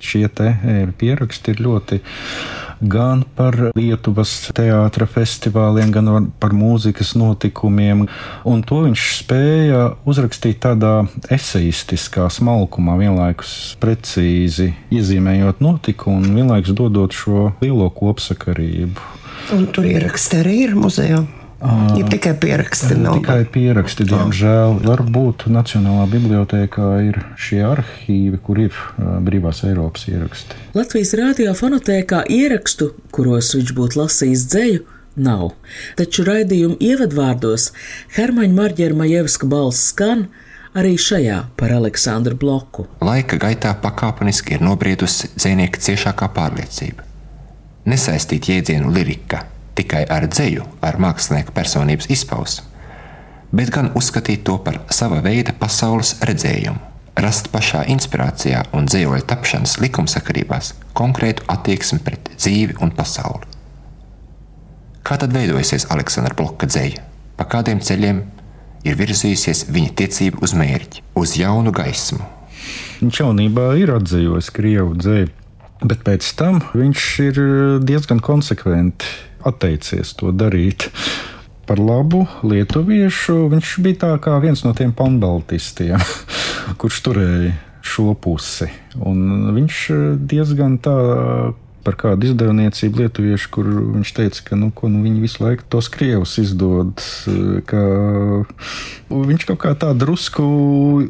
Šie 0.00 0.26
eh, 0.26 0.88
pieraksti 0.98 1.54
ir 1.54 1.62
ļoti 1.66 2.00
gan 2.80 3.22
par 3.36 3.56
Lietuvas 3.76 4.32
teātra 4.56 5.06
festivāliem, 5.10 5.92
gan 5.92 6.30
par 6.40 6.54
mūzikas 6.56 7.12
notikumiem. 7.18 8.06
Un 8.48 8.62
to 8.66 8.82
viņš 8.86 9.06
spēja 9.20 9.82
uzrakstīt 10.08 10.62
tādā 10.64 11.04
eseistiskā 11.32 12.28
smalkumā, 12.32 12.96
vienlaikus 13.00 13.76
precīzi 13.82 14.72
iezīmējot 14.94 15.60
notikumu 15.64 16.24
un 16.24 16.40
vienlaikus 16.40 16.76
dodot 16.76 17.16
šo 17.16 17.50
lielo 17.60 17.90
kopsakarību. 17.92 19.10
Un 19.56 19.68
tur 19.74 19.88
ieraksti 19.88 20.40
arī 20.40 20.56
ir 20.68 20.76
muzejā. 20.78 21.24
Ir 21.60 22.06
tikai 22.08 22.32
pieraksti. 22.40 22.94
Nav. 22.96 23.18
Tikai 23.20 23.44
pieraksti, 23.52 24.06
diemžēl. 24.08 24.78
Varbūt 24.86 25.44
Nacionālā 25.52 26.06
bibliotēkā 26.08 26.86
ir 27.04 27.18
šie 27.36 27.60
arhīvi, 27.68 28.40
kur 28.40 28.62
ir 28.62 28.78
brīvās 28.96 29.60
Eiropas 29.68 30.06
ieraksti. 30.08 30.56
Latvijas 30.78 31.12
radiofonotēkā 31.20 32.22
ierakstu, 32.32 32.94
kuros 33.12 33.52
viņš 33.58 33.74
būtu 33.76 34.00
lasījis 34.00 34.46
dzēju, 34.54 34.86
nav. 35.20 35.50
Taču 36.00 36.24
raidījuma 36.24 36.80
ievadvārdos 36.80 37.70
Hermaņa 38.16 38.56
Marģera 38.56 38.96
Majevska 39.02 39.50
balss 39.50 39.92
skan 39.92 40.30
arī 40.72 40.96
šajā 40.96 41.42
par 41.60 41.76
Aleksandru 41.76 42.40
Bloku. 42.40 42.88
Laika 43.04 43.36
gaitā 43.42 43.76
pakāpeniski 43.84 44.56
ir 44.56 44.64
nobriedusi 44.64 45.34
dzinieka 45.36 45.82
ciešākā 45.90 46.32
pārliecība. 46.32 47.04
Nesaistīt 47.90 48.48
jēdzienu 48.48 48.92
lirika 48.96 49.44
tikai 49.78 50.04
ar 50.10 50.26
dzeju, 50.30 50.66
ar 50.84 50.98
mākslinieka 51.00 51.54
personības 51.56 52.10
izpausmu, 52.12 52.66
bet 53.52 53.72
gan 53.74 53.90
uzskatīt 53.98 54.44
to 54.46 54.58
par 54.64 54.80
sava 54.94 55.20
veida 55.24 55.54
pasaules 55.56 56.16
redzējumu, 56.26 56.78
rast 57.20 57.50
pašā 57.52 57.84
inspirācijā 57.92 58.64
un 58.76 58.86
dzīvoļu 58.88 59.26
tapšanas 59.30 59.78
likumsakarībās 59.82 60.74
konkrētu 60.96 61.46
attieksmi 61.52 62.00
pret 62.04 62.30
dzīvi 62.36 62.78
un 62.84 62.92
pasauli. 62.96 63.48
Kā 65.06 65.16
tad 65.20 65.32
veidojusies 65.34 65.88
Aleksandra 65.90 66.36
Bloka 66.36 66.68
dzēja? 66.68 67.02
Pa 67.36 67.46
kādiem 67.48 67.80
ceļiem 67.82 68.20
ir 68.86 68.98
virzījusies 68.98 69.66
viņa 69.72 69.94
tiecība 69.96 70.42
uz 70.44 70.54
mērķi, 70.56 71.02
uz 71.18 71.34
jaunu 71.40 71.72
gaismu? 71.74 72.20
Viņš 73.00 73.22
jaunībā 73.22 73.72
ir 73.80 73.94
atzījis 73.96 74.52
Krievu 74.54 74.94
dzēju, 75.00 75.30
bet 75.88 76.04
pēc 76.04 76.28
tam 76.36 76.60
viņš 76.76 77.06
ir 77.24 77.42
diezgan 77.88 78.20
konsekventi 78.24 79.08
atteicies 79.46 80.14
to 80.18 80.32
darīt. 80.34 80.90
Par 81.68 81.78
labu 81.78 82.24
lietuviešu 82.42 83.44
viņš 83.52 83.74
bija 83.84 84.38
viens 84.42 84.64
no 84.66 84.74
tiem 84.74 84.92
panbaltistiem, 84.96 86.02
kurš 86.80 87.02
turēja 87.06 87.56
šo 87.80 88.14
pusi. 88.18 88.68
Un 88.98 89.52
viņš 89.56 89.82
diezgan 90.30 90.78
tā 90.82 90.96
par 91.84 91.96
kādu 91.96 92.28
izdevniecību 92.28 93.04
lietuviešu, 93.04 93.50
kur 93.54 93.68
viņš 93.96 94.12
teica, 94.16 94.42
ka 94.50 94.58
nu, 94.58 94.68
ko, 94.74 94.90
nu, 94.92 95.00
viņi 95.04 95.22
visu 95.22 95.44
laiku 95.44 95.64
tos 95.72 95.88
krievus 95.92 96.36
izdod. 96.42 97.00
Viņš 99.10 99.46
kaut 99.48 99.60
kā 99.62 99.72
tā 99.80 99.94
drusku 99.96 100.44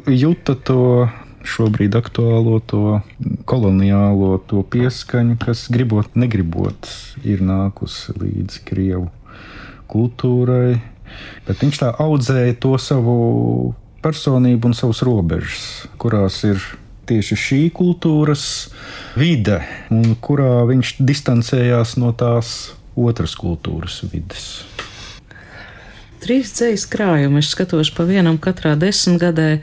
jūta 0.07 0.55
to 0.55 1.09
šobrīd 1.47 1.95
aktuālo 1.97 2.59
to 2.65 3.01
koloniālo 3.49 4.37
to 4.49 4.63
pieskaņu, 4.63 5.37
kas 5.41 5.65
gribot, 5.73 6.13
negribot, 6.15 6.89
ir 7.27 7.43
nākusi 7.45 8.15
līdz 8.17 8.61
Krievu 8.67 9.09
kultūrai. 9.91 10.79
Bet 11.47 11.63
viņš 11.63 11.81
tā 11.81 11.91
audzēja 11.99 12.55
to 12.63 12.77
savu 12.79 13.15
personību 14.01 14.71
un 14.71 14.77
savus 14.77 15.01
robežas, 15.05 15.65
kurās 16.01 16.41
ir 16.47 16.61
tieši 17.09 17.37
šī 17.37 17.61
kultūras 17.75 18.45
vide, 19.19 19.59
un 19.91 20.15
kurā 20.23 20.61
viņš 20.69 20.95
distancējās 21.01 21.97
no 21.99 22.13
tās 22.15 22.71
otras 22.95 23.35
kultūras 23.39 24.01
vides. 24.11 24.63
Trīs 26.21 26.51
dzīslu 26.53 26.91
krājumi, 26.93 27.41
es 27.41 27.49
skatos 27.49 27.89
pa 27.97 28.05
vienam 28.05 28.37
katrā 28.41 28.75
desmitgadē. 28.77 29.55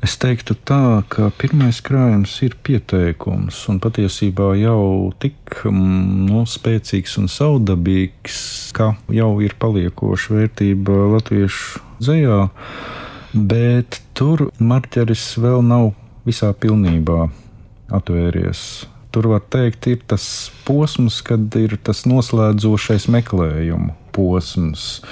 Es 0.00 0.14
teiktu 0.16 0.54
tā, 0.64 1.02
ka 1.12 1.26
pirmais 1.36 1.82
krājums 1.84 2.32
ir 2.46 2.54
pieteikums, 2.64 3.58
un 3.68 3.82
patiesībā 3.84 4.54
jau 4.56 5.10
tik 5.20 5.58
mm, 5.68 6.30
nu, 6.30 6.44
spēcīgs 6.48 7.18
un 7.20 7.28
saudabīgs, 7.28 8.38
ka 8.76 8.94
jau 9.12 9.34
ir 9.44 9.52
paliekoša 9.60 10.38
vērtība 10.38 10.96
latviešu 11.18 11.82
dzējā, 12.00 12.38
bet 13.52 14.00
tur 14.16 14.46
marķeris 14.56 15.26
vēl 15.42 15.60
nav 15.68 15.92
visā 16.24 16.48
pilnībā 16.56 17.26
atvēries. 17.92 18.64
Tur 19.12 19.28
var 19.34 19.44
teikt, 19.52 19.84
ir 19.90 20.00
tas 20.08 20.24
posms, 20.64 21.20
kad 21.26 21.60
ir 21.60 21.76
tas 21.84 22.06
noslēdzošais 22.08 23.10
meklējumu 23.12 23.92
posms, 24.16 25.02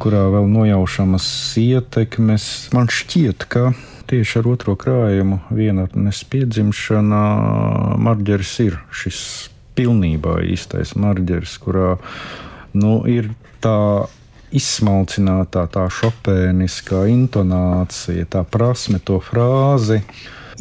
kurā 0.00 0.26
vēl 0.32 0.48
nojaušamas 0.50 1.26
ietekmes. 1.60 2.46
Man 2.76 2.90
šķiet, 2.92 3.46
ka 3.50 3.70
tieši 4.10 4.40
ar 4.40 4.48
otro 4.52 4.76
krājumu 4.78 5.40
vienatnes 5.50 6.22
piedzimšana 6.30 7.22
marģeris 8.02 8.52
ir 8.66 8.78
šis 8.94 9.20
pilnībā 9.76 10.38
īstais 10.46 10.94
marģeris, 10.96 11.56
kurā 11.62 11.96
nu, 12.76 13.00
ir 13.10 13.32
tā 13.64 14.06
izsmalcinātā, 14.56 15.66
tā 15.72 15.88
šopēniskā 15.92 17.04
intonācija, 17.10 18.28
tā 18.30 18.44
prasme 18.46 19.02
to 19.02 19.18
frāzi 19.24 20.02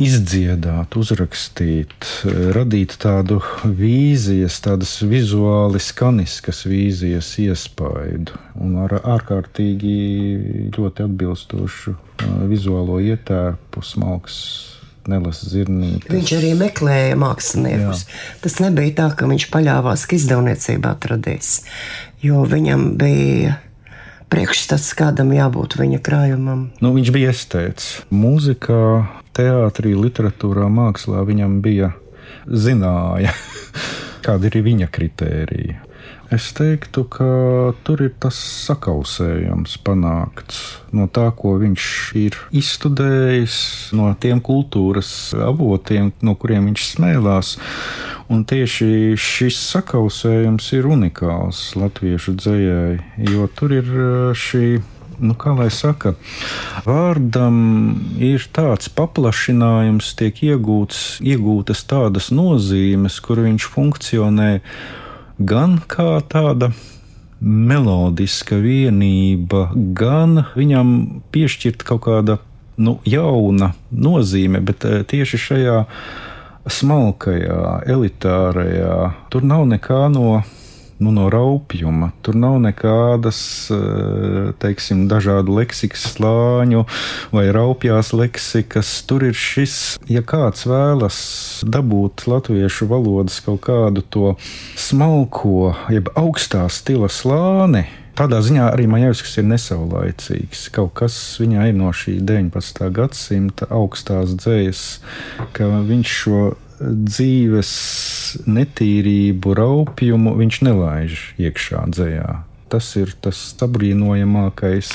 izdziedāt, 0.02 0.96
uzrakstīt, 1.00 2.08
radīt 2.56 2.98
tādu 3.02 3.40
vīzijas, 3.64 4.60
tādas 4.66 4.98
vizuāli 5.06 5.82
skaniskas 5.84 6.64
vīzijas 6.68 7.32
iespaidu 7.44 8.38
un 8.60 8.78
ar 8.86 8.98
ārkārtīgi 9.02 10.72
ļoti 10.76 11.06
atbilstošu 11.08 11.96
vizuālo 12.50 13.02
ietērpu, 13.04 13.84
smalks 13.86 14.40
nelasa 15.10 15.50
zirnītes. 15.52 16.10
Viņš 16.10 16.34
arī 16.40 16.54
meklēja 16.58 17.18
māksliniekus. 17.22 18.06
Jā. 18.08 18.24
Tas 18.46 18.58
nebija 18.64 18.96
tā, 19.02 19.10
ka 19.18 19.30
viņš 19.30 19.48
paļāvās, 19.54 20.08
ka 20.10 20.18
izdevniecībā 20.18 20.96
atradīs, 20.96 21.60
jo 22.26 22.42
viņam 22.50 22.88
bija 23.00 23.60
priekšstats, 24.36 24.92
kādam 25.00 25.32
jābūt 25.32 25.78
viņa 25.80 26.02
krājumam. 26.04 26.68
Nu, 26.84 26.92
viņš 26.98 27.12
bija 27.16 27.32
estēts. 27.32 27.86
Mūzikā, 28.12 29.08
teātrī, 29.38 29.94
literatūrā, 29.96 30.68
mākslā 30.68 31.24
viņam 31.28 31.62
bija 31.64 31.94
zināja, 32.46 33.32
kāda 34.26 34.52
ir 34.52 34.60
viņa 34.66 34.92
kritērija. 34.92 35.85
Es 36.34 36.48
teiktu, 36.58 37.04
ka 37.06 37.26
tur 37.86 38.02
ir 38.02 38.16
tas 38.18 38.38
sakausējums 38.66 39.76
panākts 39.86 40.62
no 40.96 41.06
tā, 41.06 41.28
ko 41.38 41.54
viņš 41.62 41.90
ir 42.18 42.38
izstudējis, 42.50 43.58
no 43.94 44.10
tiem 44.18 44.42
kultūras 44.42 45.10
avotiem, 45.38 46.10
no 46.26 46.34
kuriem 46.34 46.72
viņš 46.72 46.88
smēlās. 46.96 47.54
Un 48.34 48.42
tieši 48.50 49.14
šis 49.22 49.60
sakausējums 49.76 50.72
ir 50.74 50.90
unikāls 50.90 51.62
latviešu 51.78 52.34
dzējai, 52.42 52.98
jo 53.30 53.46
tur 53.54 53.78
ir 53.78 53.94
eh, 53.94 54.34
šī 54.34 54.66
nu, 55.22 55.38
kā 55.40 55.54
lai 55.56 55.70
saka, 55.72 56.16
vārdam 56.90 57.56
ir 58.20 58.50
tāds 58.56 58.90
paplašinājums, 58.92 60.12
tiek 60.20 60.42
iegūts, 60.50 61.22
iegūtas 61.24 61.86
tādas 61.88 62.34
nozīmes, 62.36 63.22
kur 63.24 63.46
viņš 63.46 63.70
funkcionē 63.78 64.52
gan 65.40 65.80
kā 65.88 66.20
tāda 66.30 66.72
melodiska 67.42 68.58
vienība, 68.62 69.70
gan 69.76 70.46
viņam 70.56 70.92
piešķirt 71.36 71.84
kaut 71.86 72.06
kāda 72.08 72.40
nu, 72.78 72.98
jauna 73.08 73.74
nozīme, 73.92 74.62
bet 74.66 74.86
eh, 74.88 75.04
tieši 75.08 75.42
šajā 75.48 75.80
smalkajā, 76.66 77.86
elitārajā, 77.94 78.96
tur 79.30 79.46
nav 79.46 79.68
nekā 79.70 80.08
no 80.14 80.40
nu, 81.00 81.12
no 81.12 81.30
raupjuma. 81.30 82.12
Tur 82.22 82.36
nav 82.36 82.60
nekādas, 82.64 83.40
eh, 83.72 84.54
teiksim, 84.60 85.08
dažādu 85.12 85.58
leksikas 85.60 86.16
slāņu 86.16 86.86
vai 87.32 87.46
raupjās 87.52 88.14
leksikas. 88.14 89.06
Tur 89.08 89.24
ir 89.24 89.34
šis, 89.34 89.98
ja 90.08 90.22
kāds 90.22 90.66
vēlas 90.66 91.64
dabūt 91.64 92.28
latviešu 92.28 92.88
valodas 92.88 93.40
kaut 93.40 93.62
kādu 93.62 94.04
to 94.10 94.36
smalko, 94.76 95.76
jeb 95.90 96.10
augstā 96.16 96.70
stila 96.70 97.08
slāni. 97.08 97.86
Tādā 98.16 98.38
ziņā 98.40 98.70
arī 98.72 98.86
Maņēvskis 98.88 99.42
ir 99.42 99.44
nesaulaicīgs. 99.50 100.70
Kaut 100.72 100.94
kas 100.96 101.16
viņā 101.42 101.66
ir 101.68 101.74
no 101.76 101.90
šī 101.92 102.22
19. 102.24 102.88
gadsimta 102.96 103.68
augstās 103.68 104.38
dzējas, 104.40 104.84
ka 105.52 105.68
viņš 105.84 106.14
šo 106.22 106.40
dzīves 106.80 107.72
netīrību, 108.50 109.54
raupjumu 109.58 110.36
viņš 110.40 110.60
nelaiž 110.68 111.22
iekšā 111.42 111.86
dzējā. 111.94 112.30
Tas 112.72 112.90
ir 113.00 113.14
tas 113.22 113.40
sabrīnojamākais, 113.54 114.90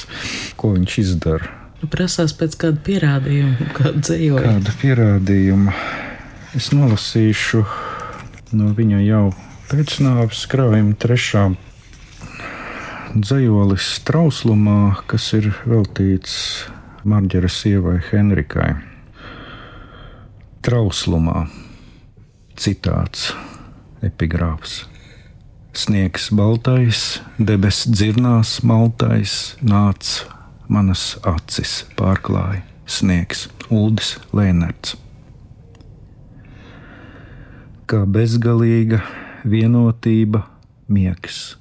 ko 0.60 0.74
viņš 0.74 0.96
izdara. 1.04 1.52
Nu, 1.80 1.88
prasās 1.88 2.34
pēc 2.36 2.58
kāda 2.60 2.82
pierādījuma, 2.84 3.70
kāda 3.76 4.02
dzējoja. 4.04 4.42
Kāda 4.44 4.74
pierādījuma? 4.82 5.76
Es 6.58 6.72
nolasīšu 6.74 7.62
no 8.58 8.72
viņa 8.76 9.00
jau 9.06 9.24
pēcnāvs 9.70 10.42
krājuma 10.50 10.98
trešā 11.00 11.46
dzējolis 13.14 13.88
trauslumā, 14.06 15.00
kas 15.10 15.30
ir 15.38 15.48
veltīts 15.64 16.36
Marģera 17.08 17.48
sievai 17.48 17.96
Henrikai. 18.10 18.74
Trauslumā 20.60 21.46
citāts, 22.61 23.31
epigrāfs. 24.05 24.85
Sniegs 25.73 26.29
baltais, 26.35 27.20
debes 27.38 27.87
dzirnās 27.88 28.59
maltais, 28.66 29.55
nāc 29.64 30.27
manas 30.68 31.14
acis 31.25 31.87
pārklāja, 31.96 32.61
sniegs 32.85 33.46
Uldis 33.73 34.18
Lēnerts. 34.37 34.99
Kā 37.88 38.03
bezgalīga 38.05 39.01
vienotība 39.49 40.44
miegs, 40.90 41.57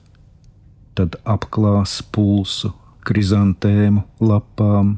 tad 1.00 1.16
apklās 1.24 2.02
pulsu 2.12 2.74
krizantēmu 3.08 4.04
lapām, 4.20 4.98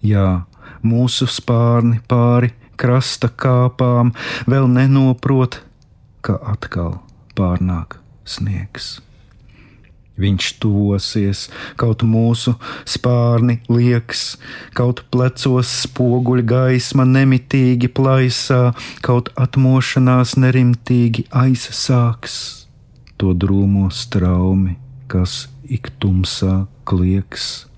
jā, 0.00 0.46
mūsu 0.80 1.28
spārni 1.28 2.00
pāri 2.08 2.54
krasta 2.82 3.30
kāpām, 3.30 4.10
vēl 4.50 4.66
nenoprot, 4.70 5.60
ka 6.26 6.38
atkal 6.54 6.98
pārnāk 7.38 7.98
sniegs. 8.26 8.98
Viņš 10.22 10.48
tuvosies, 10.60 11.46
kaut 11.80 12.02
mūsu 12.04 12.52
spārni 12.84 13.56
liekas, 13.72 14.36
kaut 14.76 15.00
plecos 15.14 15.70
spoguļa 15.86 16.44
gaisma 16.52 17.06
nemitīgi 17.08 17.88
plaisā, 17.96 18.74
kaut 19.00 19.32
atmošanās 19.40 20.36
nerimtīgi 20.36 21.26
aizsāks 21.32 22.38
to 23.16 23.32
drūmo 23.32 23.88
straumi, 23.94 24.76
kas 25.08 25.46
ik 25.64 25.94
tumsā 26.02 26.66
klieks 26.84 27.71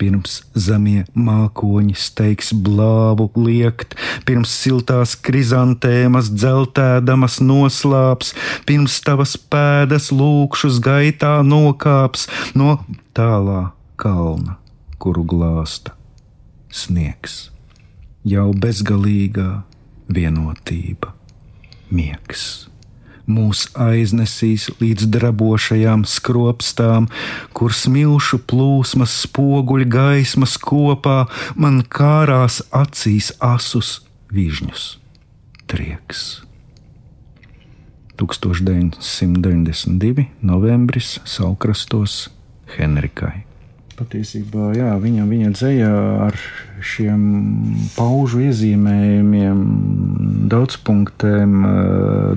pirms 0.00 0.40
zemie 0.54 1.04
mākoņi 1.16 1.96
steigs 1.98 2.52
blāvu 2.52 3.28
liekt, 3.40 3.96
pirms 4.28 4.52
siltās 4.52 5.16
krizantēmas 5.16 6.30
dzeltēdamas 6.34 7.40
noslāps, 7.44 8.34
pirms 8.68 8.98
tavas 9.06 9.36
pēdas 9.36 10.10
lūkšus 10.14 10.80
gaitā 10.84 11.38
nokāps 11.46 12.28
no 12.58 12.78
tālā 13.16 13.70
kalna, 14.00 14.58
kuru 15.02 15.24
glāsta 15.24 15.96
sniegs, 16.72 17.50
jau 18.26 18.50
bezgalīgā 18.52 19.50
vienotība, 20.12 21.14
miegs 21.90 22.66
mūs 23.26 23.66
aiznesīs 23.74 24.70
līdz 24.80 25.06
drabošajām 25.14 26.04
skropstām, 26.08 27.08
kur 27.56 27.74
smilšu 27.74 28.38
plūsmas 28.50 29.12
spoguļu 29.26 29.86
gaismas 29.90 30.58
kopā 30.62 31.26
man 31.54 31.82
kārās 31.82 32.62
acīs 32.70 33.32
asus 33.42 34.00
vižņus 34.32 34.98
trieks. 35.66 36.42
1992. 38.16 40.26
novembris 40.40 41.20
Saukrastos 41.24 42.30
Henrikai. 42.78 43.45
Patiesībā 43.96 44.74
jā, 44.76 44.90
viņa, 45.00 45.22
viņa 45.24 45.50
dzējā 45.56 45.92
ar 46.26 46.36
šiem 46.84 47.20
paužu 47.94 48.42
iezīmējumiem, 48.44 49.62
daudzpunktiem, 50.52 51.54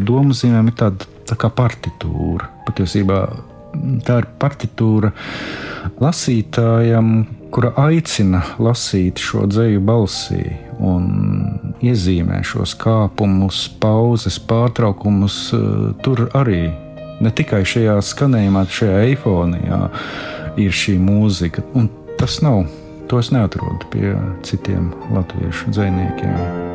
domu 0.08 0.38
zīmēm 0.38 0.72
ir 0.72 0.78
tāda 0.80 1.10
tā 1.28 1.36
kā 1.40 1.52
partitūra. 1.52 2.48
Patiesībā 2.64 3.20
tā 4.08 4.22
ir 4.22 4.30
partitūra 4.40 5.12
lasītājam, 6.00 7.12
kura 7.52 7.74
aicina 7.90 8.42
lasīt 8.62 9.20
šo 9.20 9.44
dzēju 9.50 9.84
balsī 9.84 10.44
un 10.80 11.10
iezīmē 11.84 12.40
šos 12.46 12.76
kāpumus, 12.80 13.66
pauzes, 13.84 14.40
pārtraukumus. 14.40 15.42
Tur 16.06 16.28
arī 16.40 16.70
ne 17.20 17.32
tikai 17.36 17.66
šajā 17.68 18.00
skanējumā, 18.14 18.64
šajā 18.80 19.00
eifonijā 19.10 19.82
ir 20.60 20.76
šī 20.76 20.98
mūzika. 21.02 21.64
Un 21.74 21.90
tas 22.20 22.42
nav, 22.46 22.66
to 23.10 23.22
es 23.24 23.32
neatrodu 23.36 23.92
pie 23.94 24.16
citiem 24.46 24.92
latviešu 25.16 25.72
dziniekiem. 25.72 26.69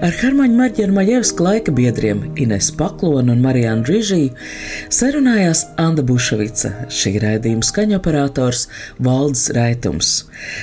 Ar 0.00 0.14
Hermaņu 0.16 0.56
Marģeru 0.56 0.94
Maļevsku 0.96 1.44
laika 1.44 1.72
biedriem 1.76 2.22
Ines 2.40 2.70
Paklonu 2.72 3.34
un 3.34 3.42
Marijānu 3.44 3.84
Rīžiju 3.84 4.30
sarunājās 4.96 5.66
Anda 5.82 6.00
Buševica, 6.08 6.70
šī 6.88 7.18
raidījuma 7.20 7.68
skaņoperators 7.68 8.64
Valdes 9.04 9.50
Raitums. 9.52 10.14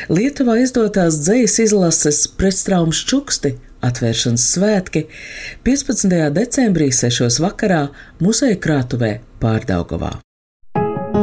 Lietuvā 0.09 0.57
izdotās 0.63 1.21
dzējas 1.21 1.59
izlases 1.67 2.25
pretstraumas 2.33 3.05
čuksti 3.05 3.53
atvēršanas 3.85 4.51
svētki 4.55 5.05
15. 5.69 6.17
decembrī 6.33 6.89
6. 6.89 7.37
vakarā 7.45 7.83
muzeja 8.17 8.57
krātuvē 8.57 9.19
Pārdaugavā. 9.37 10.17